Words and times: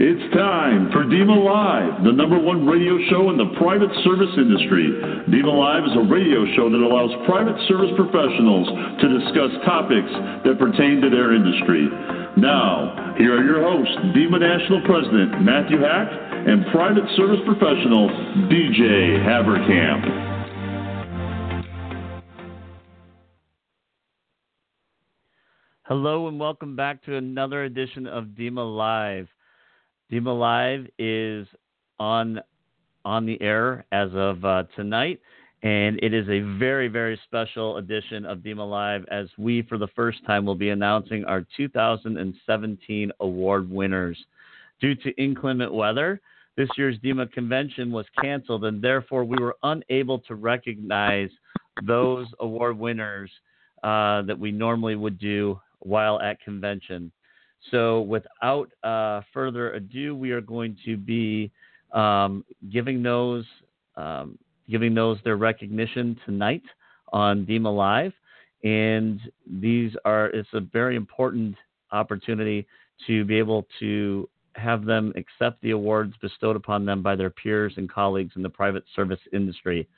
It's 0.00 0.32
time 0.32 0.88
for 0.96 1.04
DEMA 1.04 1.44
Live, 1.44 2.04
the 2.08 2.16
number 2.16 2.40
one 2.40 2.64
radio 2.64 2.96
show 3.12 3.28
in 3.28 3.36
the 3.36 3.52
private 3.60 3.92
service 4.00 4.32
industry. 4.32 4.88
DEMA 5.28 5.52
Live 5.52 5.84
is 5.84 5.92
a 5.92 6.08
radio 6.08 6.48
show 6.56 6.72
that 6.72 6.80
allows 6.80 7.12
private 7.28 7.60
service 7.68 7.92
professionals 8.00 8.64
to 8.96 9.06
discuss 9.12 9.52
topics 9.68 10.08
that 10.48 10.56
pertain 10.56 11.04
to 11.04 11.12
their 11.12 11.36
industry. 11.36 11.84
Now, 12.40 13.12
here 13.20 13.36
are 13.36 13.44
your 13.44 13.60
hosts, 13.60 13.92
DEMA 14.16 14.40
National 14.40 14.80
President 14.88 15.44
Matthew 15.44 15.84
Hack 15.84 16.08
and 16.48 16.64
private 16.72 17.04
service 17.20 17.44
professional 17.44 18.08
DJ 18.48 19.20
Haverkamp. 19.20 20.00
Hello 25.84 26.26
and 26.26 26.40
welcome 26.40 26.74
back 26.74 27.04
to 27.04 27.16
another 27.16 27.64
edition 27.64 28.06
of 28.06 28.32
DEMA 28.34 28.64
Live. 28.64 29.28
DEMA 30.10 30.32
Live 30.32 30.86
is 30.98 31.46
on 32.00 32.40
on 33.04 33.24
the 33.24 33.40
air 33.40 33.86
as 33.92 34.10
of 34.12 34.44
uh, 34.44 34.64
tonight, 34.74 35.20
and 35.62 36.00
it 36.02 36.12
is 36.12 36.28
a 36.28 36.40
very 36.58 36.88
very 36.88 37.18
special 37.24 37.76
edition 37.76 38.26
of 38.26 38.42
DEMA 38.42 38.64
Live 38.68 39.04
as 39.10 39.28
we 39.38 39.62
for 39.62 39.78
the 39.78 39.86
first 39.94 40.18
time 40.26 40.44
will 40.44 40.56
be 40.56 40.70
announcing 40.70 41.24
our 41.26 41.46
2017 41.56 43.12
award 43.20 43.70
winners. 43.70 44.18
Due 44.80 44.96
to 44.96 45.10
inclement 45.22 45.72
weather, 45.72 46.20
this 46.56 46.68
year's 46.76 46.98
DEMA 47.04 47.28
convention 47.28 47.92
was 47.92 48.06
canceled, 48.20 48.64
and 48.64 48.82
therefore 48.82 49.24
we 49.24 49.36
were 49.38 49.56
unable 49.62 50.18
to 50.18 50.34
recognize 50.34 51.30
those 51.86 52.26
award 52.40 52.76
winners 52.76 53.30
uh, 53.84 54.22
that 54.22 54.38
we 54.38 54.50
normally 54.50 54.96
would 54.96 55.18
do 55.20 55.60
while 55.78 56.20
at 56.20 56.40
convention. 56.40 57.12
So, 57.70 58.00
without 58.02 58.70
uh, 58.82 59.22
further 59.32 59.74
ado, 59.74 60.16
we 60.16 60.30
are 60.30 60.40
going 60.40 60.76
to 60.84 60.96
be 60.96 61.50
um, 61.92 62.44
giving 62.72 63.02
those 63.02 63.44
um, 63.96 64.38
giving 64.70 64.94
those 64.94 65.18
their 65.24 65.36
recognition 65.36 66.18
tonight 66.24 66.62
on 67.12 67.44
DEMA 67.44 67.70
Live, 67.74 68.12
and 68.64 69.20
these 69.46 69.92
are 70.04 70.26
it's 70.28 70.48
a 70.54 70.60
very 70.60 70.96
important 70.96 71.56
opportunity 71.92 72.66
to 73.06 73.24
be 73.24 73.38
able 73.38 73.66
to 73.80 74.28
have 74.56 74.84
them 74.84 75.12
accept 75.16 75.60
the 75.62 75.70
awards 75.70 76.14
bestowed 76.20 76.56
upon 76.56 76.84
them 76.84 77.02
by 77.02 77.14
their 77.14 77.30
peers 77.30 77.72
and 77.76 77.90
colleagues 77.90 78.32
in 78.36 78.42
the 78.42 78.48
private 78.48 78.84
service 78.94 79.20
industry. 79.32 79.88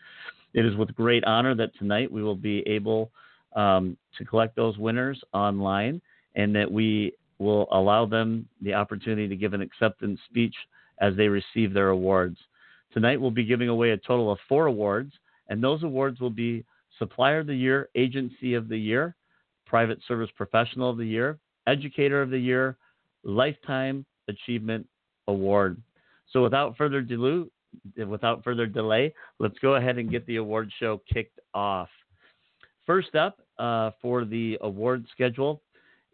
It 0.54 0.64
is 0.64 0.76
with 0.76 0.94
great 0.94 1.24
honor 1.24 1.54
that 1.54 1.76
tonight 1.78 2.10
we 2.10 2.22
will 2.22 2.36
be 2.36 2.60
able 2.66 3.10
um, 3.56 3.96
to 4.18 4.24
collect 4.24 4.56
those 4.56 4.76
winners 4.78 5.20
online 5.32 6.00
and 6.34 6.54
that 6.54 6.70
we 6.70 7.12
will 7.42 7.68
allow 7.72 8.06
them 8.06 8.48
the 8.60 8.74
opportunity 8.74 9.28
to 9.28 9.36
give 9.36 9.52
an 9.52 9.60
acceptance 9.60 10.20
speech 10.28 10.54
as 11.00 11.16
they 11.16 11.28
receive 11.28 11.72
their 11.72 11.88
awards. 11.90 12.38
Tonight, 12.92 13.20
we'll 13.20 13.30
be 13.30 13.44
giving 13.44 13.68
away 13.68 13.90
a 13.90 13.96
total 13.96 14.30
of 14.30 14.38
four 14.48 14.66
awards, 14.66 15.12
and 15.48 15.62
those 15.62 15.82
awards 15.82 16.20
will 16.20 16.30
be 16.30 16.64
Supplier 16.98 17.40
of 17.40 17.46
the 17.46 17.54
Year, 17.54 17.88
Agency 17.94 18.54
of 18.54 18.68
the 18.68 18.76
Year, 18.78 19.16
Private 19.66 19.98
Service 20.06 20.30
Professional 20.36 20.90
of 20.90 20.98
the 20.98 21.06
Year, 21.06 21.38
Educator 21.66 22.22
of 22.22 22.30
the 22.30 22.38
Year, 22.38 22.76
Lifetime 23.24 24.04
Achievement 24.28 24.86
Award. 25.28 25.80
So, 26.30 26.42
without 26.42 26.76
further 26.76 27.00
delay, 27.00 27.44
without 28.06 28.44
further 28.44 28.66
delay, 28.66 29.14
let's 29.38 29.58
go 29.60 29.76
ahead 29.76 29.98
and 29.98 30.10
get 30.10 30.26
the 30.26 30.36
award 30.36 30.70
show 30.78 31.00
kicked 31.12 31.40
off. 31.54 31.88
First 32.86 33.14
up 33.14 33.38
uh, 33.58 33.92
for 34.00 34.24
the 34.24 34.58
award 34.60 35.06
schedule 35.12 35.62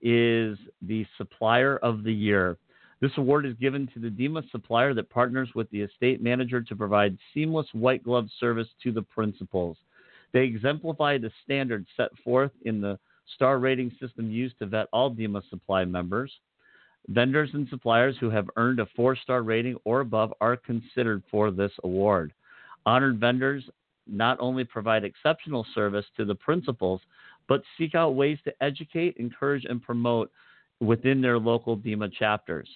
is 0.03 0.59
the 0.83 1.07
Supplier 1.17 1.77
of 1.79 2.05
the 2.05 2.13
Year. 2.13 2.57
This 3.01 3.13
award 3.17 3.47
is 3.47 3.55
given 3.55 3.89
to 3.95 4.01
the 4.01 4.11
DEMA 4.11 4.43
supplier 4.51 4.93
that 4.95 5.11
partners 5.11 5.51
with 5.55 5.71
the 5.71 5.83
estate 5.83 6.21
manager 6.21 6.61
to 6.61 6.77
provide 6.77 7.17
seamless 7.33 7.69
white 7.73 8.03
glove 8.03 8.29
service 8.41 8.69
to 8.83 8.91
the 8.91 9.03
principals. 9.03 9.77
They 10.33 10.43
exemplify 10.43 11.19
the 11.19 11.31
standards 11.45 11.87
set 11.97 12.11
forth 12.25 12.51
in 12.65 12.81
the 12.81 12.99
star 13.35 13.59
rating 13.59 13.93
system 14.01 14.31
used 14.31 14.59
to 14.59 14.67
vet 14.67 14.89
all 14.93 15.11
DEMA 15.11 15.43
supply 15.49 15.85
members. 15.85 16.33
Vendors 17.09 17.51
and 17.55 17.69
suppliers 17.69 18.17
who 18.19 18.31
have 18.31 18.51
earned 18.57 18.81
a 18.81 18.87
four 18.97 19.17
star 19.17 19.43
rating 19.43 19.77
or 19.85 20.01
above 20.01 20.33
are 20.41 20.57
considered 20.57 21.23
for 21.31 21.51
this 21.51 21.73
award. 21.85 22.33
Honored 22.85 23.21
vendors 23.21 23.65
not 24.07 24.39
only 24.41 24.65
provide 24.65 25.05
exceptional 25.05 25.67
service 25.75 26.07
to 26.17 26.25
the 26.25 26.35
principals, 26.35 27.01
but 27.49 27.63
seek 27.77 27.95
out 27.95 28.15
ways 28.15 28.39
to 28.45 28.53
educate, 28.63 29.17
encourage, 29.17 29.65
and 29.65 29.83
promote 29.83 30.31
within 30.81 31.21
their 31.21 31.39
local 31.39 31.77
DEMA 31.77 32.09
chapters. 32.11 32.69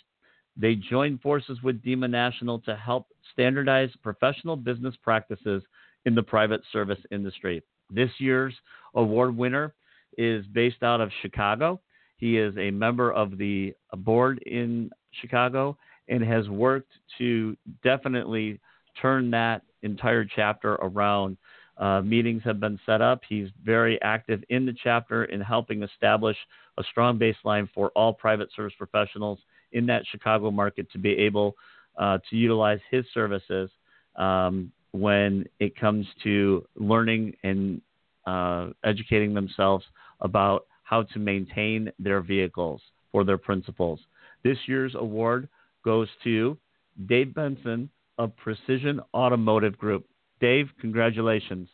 They 0.56 0.74
join 0.74 1.18
forces 1.18 1.58
with 1.62 1.82
DEMA 1.82 2.08
National 2.08 2.58
to 2.60 2.76
help 2.76 3.06
standardize 3.32 3.90
professional 4.02 4.56
business 4.56 4.94
practices 5.02 5.62
in 6.04 6.14
the 6.14 6.22
private 6.22 6.62
service 6.72 6.98
industry. 7.10 7.62
This 7.90 8.10
year's 8.18 8.54
award 8.94 9.36
winner 9.36 9.74
is 10.18 10.44
based 10.46 10.82
out 10.82 11.00
of 11.00 11.10
Chicago. 11.22 11.80
He 12.16 12.38
is 12.38 12.56
a 12.58 12.70
member 12.70 13.12
of 13.12 13.38
the 13.38 13.74
board 13.98 14.38
in 14.44 14.90
Chicago 15.20 15.76
and 16.08 16.22
has 16.22 16.48
worked 16.48 16.92
to 17.18 17.56
definitely 17.82 18.60
turn 19.00 19.30
that 19.30 19.62
entire 19.82 20.24
chapter 20.24 20.74
around 20.74 21.36
uh, 21.78 22.00
meetings 22.02 22.42
have 22.44 22.60
been 22.60 22.78
set 22.84 23.00
up. 23.00 23.22
He's 23.28 23.48
very 23.64 24.00
active 24.02 24.42
in 24.50 24.66
the 24.66 24.74
chapter 24.82 25.24
in 25.24 25.40
helping 25.40 25.82
establish 25.82 26.36
a 26.78 26.82
strong 26.84 27.18
baseline 27.18 27.68
for 27.74 27.90
all 27.90 28.12
private 28.12 28.50
service 28.54 28.74
professionals 28.76 29.38
in 29.72 29.86
that 29.86 30.02
Chicago 30.10 30.50
market 30.50 30.90
to 30.92 30.98
be 30.98 31.10
able 31.12 31.56
uh, 31.98 32.18
to 32.30 32.36
utilize 32.36 32.80
his 32.90 33.04
services 33.12 33.70
um, 34.16 34.70
when 34.92 35.46
it 35.60 35.76
comes 35.76 36.06
to 36.22 36.66
learning 36.76 37.34
and 37.42 37.80
uh, 38.26 38.68
educating 38.84 39.34
themselves 39.34 39.84
about 40.20 40.66
how 40.84 41.02
to 41.02 41.18
maintain 41.18 41.90
their 41.98 42.20
vehicles 42.20 42.80
for 43.10 43.24
their 43.24 43.38
principals. 43.38 43.98
This 44.44 44.58
year's 44.66 44.94
award 44.94 45.48
goes 45.84 46.08
to 46.24 46.56
Dave 47.06 47.34
Benson 47.34 47.88
of 48.18 48.36
Precision 48.36 49.00
Automotive 49.14 49.76
Group. 49.78 50.06
Dave, 50.42 50.68
congratulations. 50.80 51.68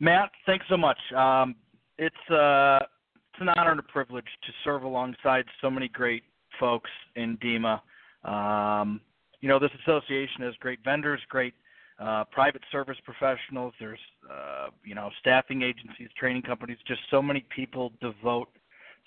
Matt, 0.00 0.32
thanks 0.44 0.66
so 0.68 0.76
much. 0.76 0.98
Um, 1.16 1.54
it's 1.98 2.16
uh, 2.30 2.80
it's 2.82 3.40
an 3.40 3.48
honor 3.50 3.70
and 3.70 3.80
a 3.80 3.84
privilege 3.84 4.26
to 4.44 4.52
serve 4.64 4.82
alongside 4.82 5.44
so 5.60 5.70
many 5.70 5.86
great 5.86 6.24
folks 6.58 6.90
in 7.14 7.38
DEMA. 7.38 7.80
Um, 8.24 9.00
you 9.40 9.48
know, 9.48 9.60
this 9.60 9.70
association 9.82 10.42
has 10.42 10.54
great 10.58 10.80
vendors, 10.84 11.20
great 11.28 11.54
uh, 12.00 12.24
private 12.32 12.62
service 12.72 12.96
professionals. 13.04 13.72
There's 13.78 14.00
uh, 14.28 14.66
you 14.84 14.96
know 14.96 15.10
staffing 15.20 15.62
agencies, 15.62 16.08
training 16.18 16.42
companies. 16.42 16.78
Just 16.88 17.02
so 17.08 17.22
many 17.22 17.46
people 17.54 17.92
devote 18.00 18.48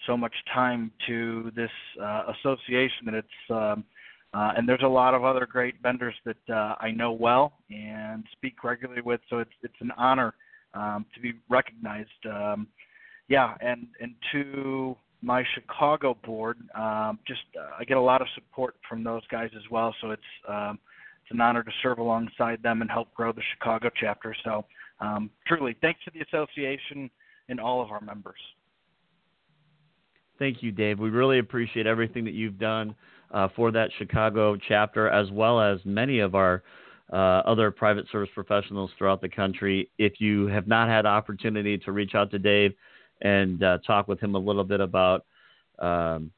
so 0.05 0.15
much 0.15 0.33
time 0.53 0.89
to 1.07 1.51
this 1.53 1.71
uh, 2.01 2.31
association 2.39 3.05
that 3.07 3.13
it's 3.13 3.49
um, 3.49 3.83
uh, 4.33 4.51
and 4.57 4.67
there's 4.67 4.83
a 4.83 4.87
lot 4.87 5.13
of 5.13 5.23
other 5.23 5.45
great 5.45 5.75
vendors 5.81 6.15
that 6.25 6.49
uh, 6.49 6.75
I 6.79 6.91
know 6.91 7.11
well 7.11 7.53
and 7.69 8.25
speak 8.33 8.63
regularly 8.63 9.01
with. 9.01 9.21
So 9.29 9.39
it's 9.39 9.51
it's 9.63 9.79
an 9.79 9.91
honor 9.97 10.33
um, 10.73 11.05
to 11.15 11.21
be 11.21 11.33
recognized. 11.49 12.09
Um, 12.29 12.67
yeah, 13.29 13.55
and 13.61 13.87
and 14.01 14.13
to 14.33 14.95
my 15.21 15.43
Chicago 15.55 16.17
board, 16.23 16.57
um, 16.75 17.19
just 17.27 17.41
uh, 17.59 17.75
I 17.79 17.83
get 17.85 17.97
a 17.97 18.01
lot 18.01 18.21
of 18.21 18.27
support 18.35 18.75
from 18.87 19.03
those 19.03 19.25
guys 19.31 19.49
as 19.55 19.63
well. 19.71 19.95
So 20.01 20.11
it's 20.11 20.21
um, 20.47 20.79
it's 21.23 21.31
an 21.31 21.41
honor 21.41 21.63
to 21.63 21.71
serve 21.81 21.99
alongside 21.99 22.61
them 22.61 22.81
and 22.81 22.91
help 22.91 23.13
grow 23.13 23.31
the 23.31 23.41
Chicago 23.53 23.89
chapter. 23.99 24.35
So 24.43 24.65
um, 24.99 25.29
truly, 25.45 25.75
thanks 25.81 25.99
to 26.05 26.11
the 26.13 26.21
association 26.21 27.09
and 27.49 27.59
all 27.59 27.81
of 27.81 27.91
our 27.91 28.01
members. 28.01 28.39
Thank 30.39 30.61
you, 30.61 30.71
Dave. 30.71 30.99
We 30.99 31.09
really 31.09 31.39
appreciate 31.39 31.87
everything 31.87 32.25
that 32.25 32.33
you've 32.33 32.59
done 32.59 32.95
uh, 33.31 33.47
for 33.55 33.71
that 33.71 33.89
Chicago 33.97 34.55
chapter, 34.55 35.09
as 35.09 35.29
well 35.31 35.59
as 35.59 35.79
many 35.85 36.19
of 36.19 36.35
our 36.35 36.63
uh, 37.11 37.41
other 37.45 37.71
private 37.71 38.05
service 38.11 38.29
professionals 38.33 38.91
throughout 38.97 39.21
the 39.21 39.29
country. 39.29 39.89
If 39.97 40.19
you 40.19 40.47
have 40.47 40.67
not 40.67 40.89
had 40.89 41.05
opportunity 41.05 41.77
to 41.79 41.91
reach 41.91 42.15
out 42.15 42.31
to 42.31 42.39
Dave 42.39 42.73
and 43.21 43.63
uh, 43.63 43.77
talk 43.85 44.07
with 44.07 44.19
him 44.19 44.35
a 44.35 44.39
little 44.39 44.63
bit 44.63 44.79
about 44.79 45.25
um, 45.79 46.31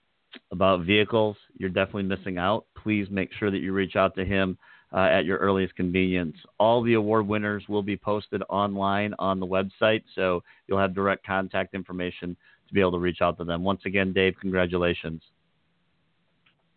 about 0.51 0.85
vehicles, 0.85 1.37
you're 1.57 1.69
definitely 1.69 2.03
missing 2.03 2.37
out. 2.37 2.65
Please 2.75 3.07
make 3.09 3.29
sure 3.39 3.49
that 3.49 3.59
you 3.59 3.73
reach 3.73 3.95
out 3.95 4.15
to 4.15 4.23
him 4.23 4.57
uh, 4.93 5.07
at 5.11 5.25
your 5.25 5.37
earliest 5.37 5.75
convenience. 5.75 6.35
All 6.59 6.83
the 6.83 6.93
award 6.93 7.27
winners 7.27 7.63
will 7.67 7.81
be 7.81 7.97
posted 7.97 8.43
online 8.49 9.13
on 9.17 9.39
the 9.39 9.47
website, 9.47 10.03
so 10.13 10.43
you'll 10.67 10.79
have 10.79 10.93
direct 10.93 11.25
contact 11.25 11.73
information 11.73 12.35
to 12.67 12.73
be 12.73 12.79
able 12.79 12.91
to 12.91 12.99
reach 12.99 13.21
out 13.21 13.37
to 13.39 13.43
them. 13.43 13.63
Once 13.63 13.81
again, 13.85 14.13
Dave, 14.13 14.35
congratulations. 14.39 15.21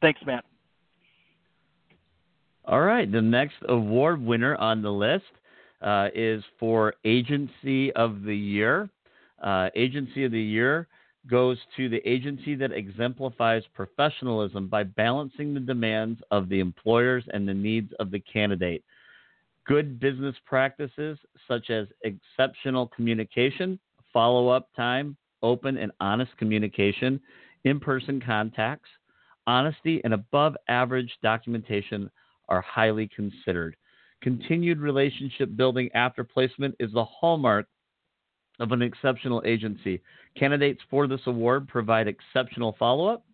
Thanks, 0.03 0.21
Matt. 0.27 0.45
All 2.67 2.83
right. 2.83 3.11
The 3.11 3.23
next 3.23 3.55
award 3.69 4.21
winner 4.21 4.57
on 4.57 4.83
the 4.83 4.91
list 4.91 5.25
uh, 5.81 6.09
is 6.15 6.45
for 6.61 6.95
Agency 7.05 7.93
of 7.93 8.23
the 8.23 8.37
Year. 8.37 8.91
Uh, 9.43 9.71
Agency 9.75 10.25
of 10.25 10.33
the 10.33 10.41
Year 10.41 10.89
goes 11.29 11.57
to 11.77 11.89
the 11.89 12.07
agency 12.09 12.57
that 12.57 12.73
exemplifies 12.73 13.63
professionalism 13.75 14.67
by 14.67 14.83
balancing 14.83 15.55
the 15.55 15.61
demands 15.61 16.21
of 16.33 16.49
the 16.49 16.59
employers 16.59 17.25
and 17.33 17.49
the 17.49 17.55
needs 17.55 17.93
of 18.01 18.11
the 18.11 18.19
candidate. 18.21 18.83
Good 19.65 20.01
business 20.01 20.35
practices 20.45 21.19
such 21.47 21.71
as 21.71 21.87
exceptional 22.03 22.89
communication, 22.89 23.79
follow 24.13 24.49
up 24.49 24.69
time, 24.75 25.17
open 25.43 25.77
and 25.77 25.93
honest 26.01 26.37
communication, 26.39 27.21
in 27.65 27.79
person 27.79 28.21
contacts, 28.21 28.89
honesty, 29.47 30.01
and 30.05 30.15
above 30.15 30.57
average 30.69 31.13
documentation 31.23 32.11
are 32.49 32.61
highly 32.61 33.09
considered. 33.15 33.77
Continued 34.21 34.79
relationship 34.79 35.57
building 35.57 35.91
after 35.95 36.23
placement 36.23 36.75
is 36.79 36.93
the 36.93 37.05
hallmark 37.05 37.67
of 38.61 38.73
an 38.73 38.83
exceptional 38.83 39.43
agency. 39.45 40.01
Candidates 40.37 40.81
for 40.89 41.07
this 41.07 41.21
award 41.27 41.67
provide 41.67 42.07
exceptional 42.07 42.77
follow 42.79 43.07
up, 43.07 43.25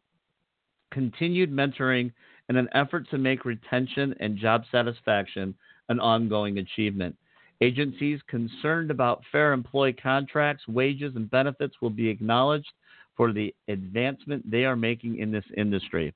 continued 0.91 1.53
mentoring, 1.53 2.13
and 2.49 2.57
an 2.57 2.69
effort 2.73 3.09
to 3.11 3.19
make 3.19 3.45
retention 3.45 4.15
and 4.21 4.39
job 4.39 4.65
satisfaction 4.73 5.55
an 5.91 6.01
ongoing 6.01 6.59
achievement. 6.59 7.15
Agencies 7.61 8.21
concerned 8.29 8.91
about 8.91 9.23
fair 9.33 9.53
employee 9.53 9.93
contracts, 9.93 10.67
wages, 10.69 11.17
and 11.17 11.31
benefits 11.31 11.75
will 11.83 11.91
be 11.91 12.09
acknowledged 12.09 12.71
for 13.19 13.33
the 13.33 13.55
advancement 13.67 14.49
they 14.51 14.65
are 14.65 14.77
making 14.77 15.19
in 15.19 15.31
this 15.31 15.45
industry. 15.57 16.15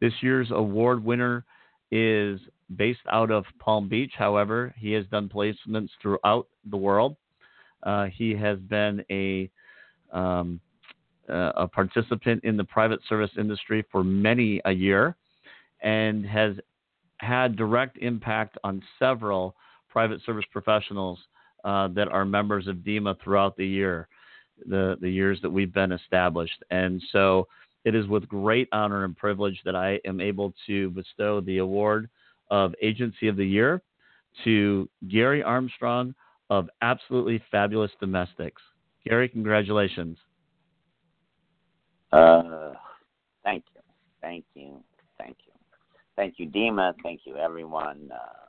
This 0.00 0.14
year's 0.22 0.50
award 0.50 1.04
winner 1.04 1.44
is 1.92 2.40
based 2.74 3.06
out 3.12 3.30
of 3.30 3.44
Palm 3.60 3.88
Beach. 3.88 4.12
However, 4.16 4.74
he 4.78 4.92
has 4.92 5.04
done 5.06 5.28
placements 5.28 5.90
throughout 6.00 6.48
the 6.70 6.76
world. 6.76 7.16
Uh, 7.82 8.06
he 8.06 8.34
has 8.34 8.58
been 8.58 9.04
a 9.10 9.50
um, 10.12 10.58
a 11.28 11.68
participant 11.68 12.42
in 12.44 12.56
the 12.56 12.64
private 12.64 13.00
service 13.08 13.30
industry 13.38 13.84
for 13.92 14.02
many 14.02 14.60
a 14.64 14.72
year 14.72 15.16
and 15.82 16.26
has 16.26 16.56
had 17.18 17.56
direct 17.56 17.96
impact 17.98 18.58
on 18.64 18.82
several 18.98 19.54
private 19.88 20.20
service 20.26 20.44
professionals 20.50 21.18
uh, 21.64 21.88
that 21.88 22.08
are 22.08 22.24
members 22.24 22.66
of 22.66 22.84
DEMA 22.84 23.16
throughout 23.22 23.56
the 23.56 23.66
year, 23.66 24.08
the, 24.66 24.96
the 25.00 25.10
years 25.10 25.38
that 25.42 25.50
we've 25.50 25.72
been 25.72 25.92
established. 25.92 26.62
And 26.70 27.02
so 27.12 27.48
it 27.84 27.94
is 27.94 28.06
with 28.06 28.28
great 28.28 28.68
honor 28.72 29.04
and 29.04 29.16
privilege 29.16 29.60
that 29.64 29.74
I 29.74 30.00
am 30.04 30.20
able 30.20 30.54
to 30.66 30.90
bestow 30.90 31.40
the 31.40 31.58
award 31.58 32.08
of 32.50 32.74
Agency 32.82 33.28
of 33.28 33.36
the 33.36 33.46
Year 33.46 33.82
to 34.44 34.88
Gary 35.08 35.42
Armstrong 35.42 36.14
of 36.50 36.68
Absolutely 36.82 37.42
Fabulous 37.50 37.90
Domestics. 38.00 38.62
Gary, 39.06 39.28
congratulations. 39.28 40.16
Uh, 42.12 42.74
thank 43.42 43.64
you. 43.74 43.80
Thank 44.20 44.44
you. 44.54 44.82
Thank 45.18 45.36
you. 45.46 45.52
Thank 46.14 46.34
you, 46.38 46.46
DEMA. 46.46 46.94
Thank 47.02 47.22
you, 47.24 47.36
everyone. 47.36 48.10
Uh, 48.12 48.46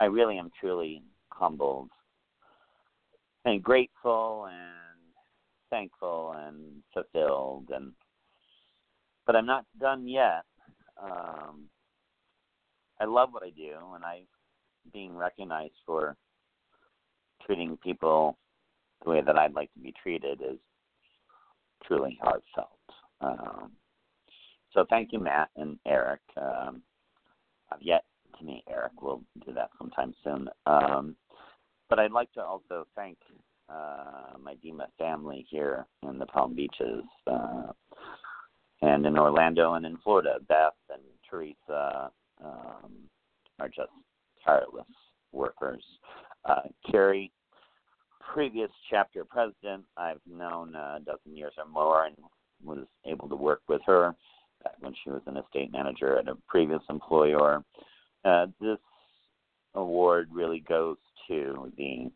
I 0.00 0.04
really 0.04 0.38
am 0.38 0.50
truly 0.60 1.02
humbled 1.30 1.88
and 3.46 3.62
grateful 3.62 4.48
and 4.50 5.14
thankful 5.70 6.34
and 6.36 6.82
fulfilled 6.92 7.70
and 7.74 7.92
but 9.26 9.34
I'm 9.34 9.46
not 9.46 9.64
done 9.80 10.06
yet. 10.06 10.44
Um, 11.02 11.64
I 13.00 13.04
love 13.06 13.30
what 13.32 13.42
I 13.42 13.50
do 13.50 13.72
and 13.94 14.04
I 14.04 14.22
being 14.92 15.16
recognized 15.16 15.74
for 15.84 16.16
treating 17.44 17.76
people 17.78 18.36
the 19.04 19.10
way 19.10 19.20
that 19.24 19.36
I'd 19.36 19.54
like 19.54 19.72
to 19.74 19.80
be 19.80 19.94
treated 20.00 20.40
is 20.40 20.58
truly 21.84 22.18
heartfelt. 22.22 22.70
Um, 23.20 23.72
so 24.72 24.84
thank 24.88 25.12
you, 25.12 25.18
Matt 25.18 25.50
and 25.56 25.78
Eric. 25.86 26.20
Um, 26.36 26.82
I've 27.72 27.82
yet 27.82 28.04
to 28.38 28.44
meet 28.44 28.64
Eric. 28.70 28.92
We'll 29.00 29.22
do 29.44 29.52
that 29.54 29.70
sometime 29.78 30.14
soon. 30.22 30.48
Um, 30.66 31.16
but 31.88 31.98
I'd 31.98 32.12
like 32.12 32.32
to 32.32 32.42
also 32.42 32.86
thank 32.94 33.18
uh, 33.68 34.38
my 34.42 34.54
DEMA 34.64 34.86
family 34.98 35.46
here 35.48 35.86
in 36.08 36.18
the 36.18 36.26
Palm 36.26 36.54
Beaches 36.54 37.04
uh, 37.26 37.72
and 38.82 39.06
in 39.06 39.18
Orlando 39.18 39.74
and 39.74 39.86
in 39.86 39.96
Florida. 39.98 40.36
Beth 40.48 40.74
and 40.92 41.02
Teresa 41.28 42.10
um, 42.44 42.92
are 43.58 43.68
just 43.68 43.90
tireless 44.44 44.86
workers. 45.32 45.82
Uh, 46.44 46.62
Carrie, 46.90 47.32
previous 48.32 48.70
chapter 48.90 49.24
president, 49.24 49.84
I've 49.96 50.20
known 50.30 50.74
a 50.74 51.00
dozen 51.04 51.36
years 51.36 51.54
or 51.58 51.66
more 51.66 52.06
and 52.06 52.16
was 52.64 52.86
able 53.04 53.28
to 53.28 53.36
work 53.36 53.62
with 53.68 53.80
her 53.86 54.14
back 54.62 54.74
when 54.80 54.94
she 55.02 55.10
was 55.10 55.22
an 55.26 55.36
estate 55.36 55.72
manager 55.72 56.18
at 56.18 56.28
a 56.28 56.36
previous 56.48 56.82
employer. 56.88 57.62
Uh, 58.24 58.46
this 58.60 58.78
award 59.74 60.28
really 60.32 60.60
goes 60.60 60.96
to 61.28 61.72
the 61.76 62.10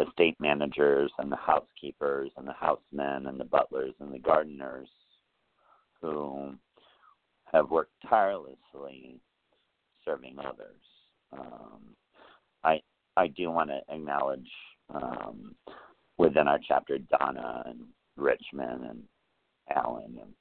estate 0.00 0.36
managers 0.40 1.10
and 1.18 1.30
the 1.30 1.36
housekeepers 1.36 2.30
and 2.36 2.46
the 2.46 2.52
housemen 2.52 3.26
and 3.26 3.38
the 3.38 3.44
butlers 3.44 3.94
and 4.00 4.12
the 4.12 4.18
gardeners 4.18 4.88
who 6.00 6.54
have 7.52 7.70
worked 7.70 7.92
tirelessly 8.08 9.20
serving 10.04 10.36
others. 10.38 10.80
Um, 11.32 11.96
I 12.64 12.80
I 13.16 13.28
do 13.28 13.50
want 13.50 13.70
to 13.70 13.80
acknowledge 13.94 14.48
um, 14.94 15.54
within 16.16 16.48
our 16.48 16.60
chapter 16.66 16.98
Donna 16.98 17.62
and 17.66 17.80
Richmond 18.16 18.84
and 18.84 19.02
Alan 19.74 20.18
and 20.20 20.32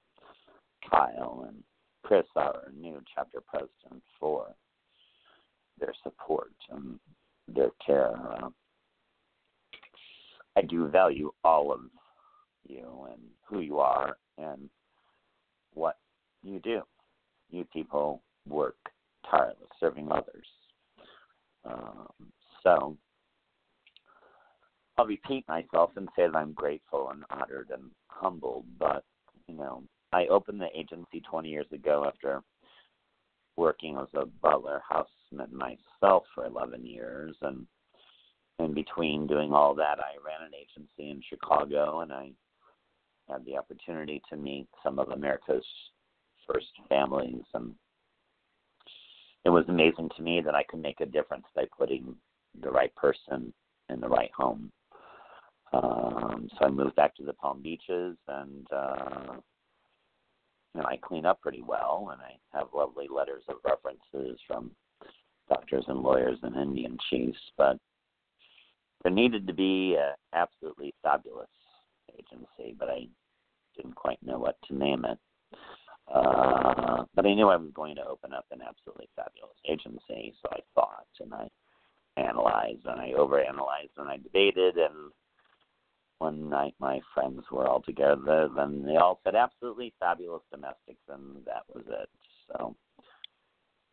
Kyle 0.89 1.45
and 1.47 1.63
Chris, 2.03 2.25
our 2.35 2.71
new 2.75 3.01
chapter 3.13 3.41
president, 3.41 4.03
for 4.19 4.55
their 5.79 5.93
support 6.03 6.53
and 6.69 6.99
their 7.55 7.71
care. 7.85 8.15
Uh, 8.15 8.49
I 10.55 10.61
do 10.61 10.87
value 10.87 11.31
all 11.43 11.71
of 11.71 11.81
you 12.67 13.07
and 13.11 13.21
who 13.47 13.59
you 13.61 13.79
are 13.79 14.17
and 14.37 14.69
what 15.73 15.97
you 16.43 16.59
do. 16.59 16.81
You 17.49 17.65
people 17.71 18.21
work 18.47 18.77
tireless 19.29 19.57
serving 19.79 20.11
others. 20.11 20.47
Um, 21.65 22.07
so 22.63 22.97
I'll 24.97 25.05
repeat 25.05 25.47
myself 25.47 25.91
and 25.95 26.09
say 26.15 26.27
that 26.27 26.35
I'm 26.35 26.53
grateful 26.53 27.09
and 27.11 27.23
honored 27.29 27.69
and 27.73 27.83
humbled. 28.07 28.65
But 28.77 29.03
you 29.47 29.55
know, 29.55 29.83
I 30.11 30.27
opened 30.27 30.61
the 30.61 30.77
agency 30.77 31.21
20 31.21 31.49
years 31.49 31.67
ago 31.71 32.05
after 32.07 32.41
working 33.55 33.97
as 33.97 34.07
a 34.13 34.25
butler 34.25 34.81
houseman 35.31 35.57
myself 36.01 36.23
for 36.33 36.45
11 36.45 36.85
years, 36.85 37.35
and 37.41 37.65
in 38.59 38.73
between 38.73 39.27
doing 39.27 39.53
all 39.53 39.73
that, 39.75 39.99
I 39.99 40.15
ran 40.25 40.45
an 40.45 40.53
agency 40.53 41.11
in 41.11 41.21
Chicago, 41.29 42.01
and 42.01 42.11
I 42.11 42.31
had 43.29 43.45
the 43.45 43.57
opportunity 43.57 44.21
to 44.29 44.37
meet 44.37 44.67
some 44.83 44.99
of 44.99 45.09
America's 45.09 45.65
first 46.47 46.67
families 46.87 47.43
and 47.53 47.75
it 49.45 49.49
was 49.49 49.63
amazing 49.69 50.09
to 50.17 50.21
me 50.21 50.41
that 50.41 50.55
I 50.55 50.63
could 50.63 50.81
make 50.81 50.99
a 50.99 51.05
difference 51.05 51.45
by 51.55 51.63
putting 51.77 52.15
the 52.61 52.69
right 52.69 52.93
person 52.95 53.53
in 53.87 54.01
the 54.01 54.07
right 54.07 54.31
home. 54.35 54.71
Um, 55.71 56.49
so 56.57 56.65
I 56.65 56.69
moved 56.69 56.95
back 56.95 57.15
to 57.15 57.23
the 57.23 57.33
Palm 57.33 57.61
Beaches, 57.61 58.17
and 58.27 58.67
uh, 58.71 59.35
you 60.75 60.81
know 60.81 60.87
I 60.87 60.97
clean 60.97 61.25
up 61.25 61.39
pretty 61.41 61.61
well, 61.61 62.09
and 62.11 62.21
I 62.21 62.57
have 62.57 62.67
lovely 62.75 63.07
letters 63.07 63.43
of 63.47 63.55
references 63.63 64.39
from 64.45 64.71
doctors 65.49 65.85
and 65.87 65.99
lawyers 65.99 66.37
and 66.43 66.55
Indian 66.55 66.97
chiefs. 67.09 67.39
But 67.57 67.77
there 69.03 69.11
needed 69.11 69.47
to 69.47 69.53
be 69.53 69.97
an 69.99 70.15
absolutely 70.33 70.93
fabulous 71.03 71.49
agency, 72.17 72.75
but 72.77 72.89
I 72.89 73.07
didn't 73.75 73.95
quite 73.95 74.21
know 74.23 74.39
what 74.39 74.57
to 74.67 74.75
name 74.75 75.05
it. 75.05 75.17
Uh, 76.13 77.03
but 77.13 77.25
I 77.25 77.33
knew 77.33 77.49
I 77.49 77.55
was 77.55 77.71
going 77.73 77.95
to 77.95 78.07
open 78.07 78.33
up 78.33 78.45
an 78.51 78.61
absolutely 78.67 79.09
fabulous 79.15 79.55
agency, 79.67 80.33
so 80.41 80.49
I 80.51 80.59
thought 80.73 81.05
and 81.19 81.33
I 81.33 81.47
analyzed 82.17 82.85
and 82.85 82.99
I 82.99 83.11
overanalyzed 83.11 83.97
and 83.97 84.09
I 84.09 84.17
debated 84.17 84.77
and 84.77 85.11
one 86.17 86.49
night 86.49 86.73
my 86.79 86.99
friends 87.13 87.43
were 87.51 87.67
all 87.67 87.81
together 87.81 88.49
and 88.57 88.85
they 88.85 88.97
all 88.97 89.21
said 89.23 89.35
absolutely 89.35 89.93
fabulous 89.99 90.41
domestics 90.51 91.01
and 91.07 91.45
that 91.45 91.63
was 91.73 91.85
it. 91.87 92.09
So 92.47 92.75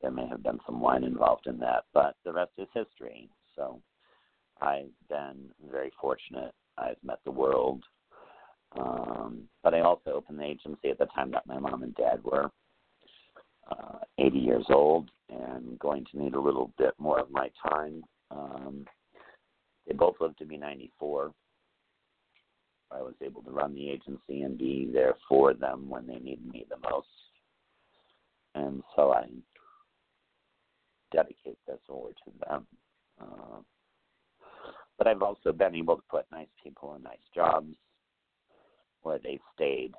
there 0.02 0.10
may 0.10 0.26
have 0.28 0.42
been 0.42 0.58
some 0.66 0.80
wine 0.80 1.04
involved 1.04 1.46
in 1.46 1.58
that, 1.58 1.84
but 1.94 2.16
the 2.24 2.32
rest 2.32 2.52
is 2.58 2.68
history. 2.74 3.28
So 3.54 3.80
I've 4.60 4.90
been 5.08 5.48
very 5.70 5.90
fortunate. 6.00 6.52
I've 6.78 7.02
met 7.02 7.18
the 7.24 7.30
world 7.30 7.82
um, 8.78 9.42
but 9.62 9.74
I 9.74 9.80
also 9.80 10.12
opened 10.12 10.38
the 10.38 10.44
agency 10.44 10.90
at 10.90 10.98
the 10.98 11.06
time 11.06 11.30
that 11.32 11.46
my 11.46 11.58
mom 11.58 11.82
and 11.82 11.94
dad 11.94 12.22
were 12.22 12.50
uh, 13.70 13.98
80 14.18 14.38
years 14.38 14.66
old 14.70 15.10
and 15.28 15.78
going 15.78 16.04
to 16.10 16.22
need 16.22 16.34
a 16.34 16.40
little 16.40 16.72
bit 16.78 16.94
more 16.98 17.18
of 17.18 17.30
my 17.30 17.50
time. 17.68 18.02
Um, 18.30 18.84
they 19.86 19.94
both 19.94 20.16
lived 20.20 20.38
to 20.38 20.44
be 20.44 20.56
94. 20.56 21.32
I 22.92 23.02
was 23.02 23.14
able 23.22 23.42
to 23.42 23.50
run 23.50 23.74
the 23.74 23.90
agency 23.90 24.42
and 24.42 24.58
be 24.58 24.88
there 24.92 25.14
for 25.28 25.54
them 25.54 25.88
when 25.88 26.06
they 26.06 26.18
needed 26.18 26.46
me 26.46 26.66
the 26.68 26.88
most. 26.88 27.08
And 28.54 28.82
so 28.94 29.12
I 29.12 29.26
dedicate 31.12 31.58
this 31.66 31.78
award 31.88 32.14
to 32.24 32.32
them. 32.48 32.66
Uh, 33.20 33.60
but 34.98 35.06
I've 35.06 35.22
also 35.22 35.52
been 35.52 35.74
able 35.74 35.96
to 35.96 36.02
put 36.10 36.26
nice 36.32 36.48
people 36.62 36.94
in 36.94 37.02
nice 37.02 37.18
jobs 37.34 37.74
where 39.02 39.18
they've 39.22 39.40
stayed 39.54 39.92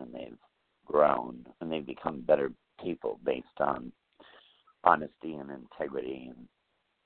and 0.00 0.12
they've 0.12 0.38
grown 0.84 1.46
and 1.60 1.70
they've 1.70 1.86
become 1.86 2.20
better 2.20 2.52
people 2.82 3.18
based 3.24 3.46
on 3.58 3.92
honesty 4.84 5.34
and 5.34 5.50
integrity 5.50 6.26
and 6.28 6.48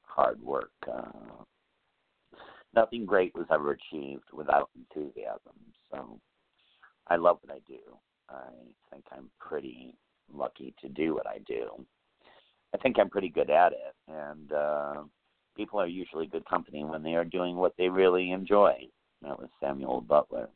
hard 0.02 0.40
work. 0.42 0.70
Uh, 0.90 1.42
nothing 2.75 3.04
great 3.04 3.34
was 3.34 3.46
ever 3.52 3.73
achieved 3.73 4.25
without 4.32 4.70
enthusiasm. 4.76 5.54
So 5.90 6.18
I 7.08 7.16
love 7.16 7.38
what 7.42 7.54
I 7.54 7.61
do. 7.66 7.80
I 8.28 8.49
think 8.90 9.04
I'm 9.12 9.30
pretty 9.38 9.94
lucky 10.32 10.75
to 10.80 10.88
do 10.88 11.14
what 11.14 11.26
I 11.26 11.38
do. 11.46 11.84
I 12.75 12.76
think 12.78 12.97
I'm 12.99 13.09
pretty 13.09 13.28
good 13.28 13.50
at 13.50 13.73
it, 13.73 13.95
and 14.09 14.52
uh, 14.52 14.95
people 15.57 15.81
are 15.81 15.87
usually 15.87 16.26
good 16.26 16.45
company 16.47 16.85
when 16.85 17.04
they 17.04 17.14
are 17.14 17.25
doing 17.25 17.57
what 17.57 17.73
they 17.78 17.88
really 17.88 18.33
enjoy. 18.33 18.75
That 19.23 19.38
was 19.38 19.49
Samuel 19.62 20.00
Butler. 20.00 20.49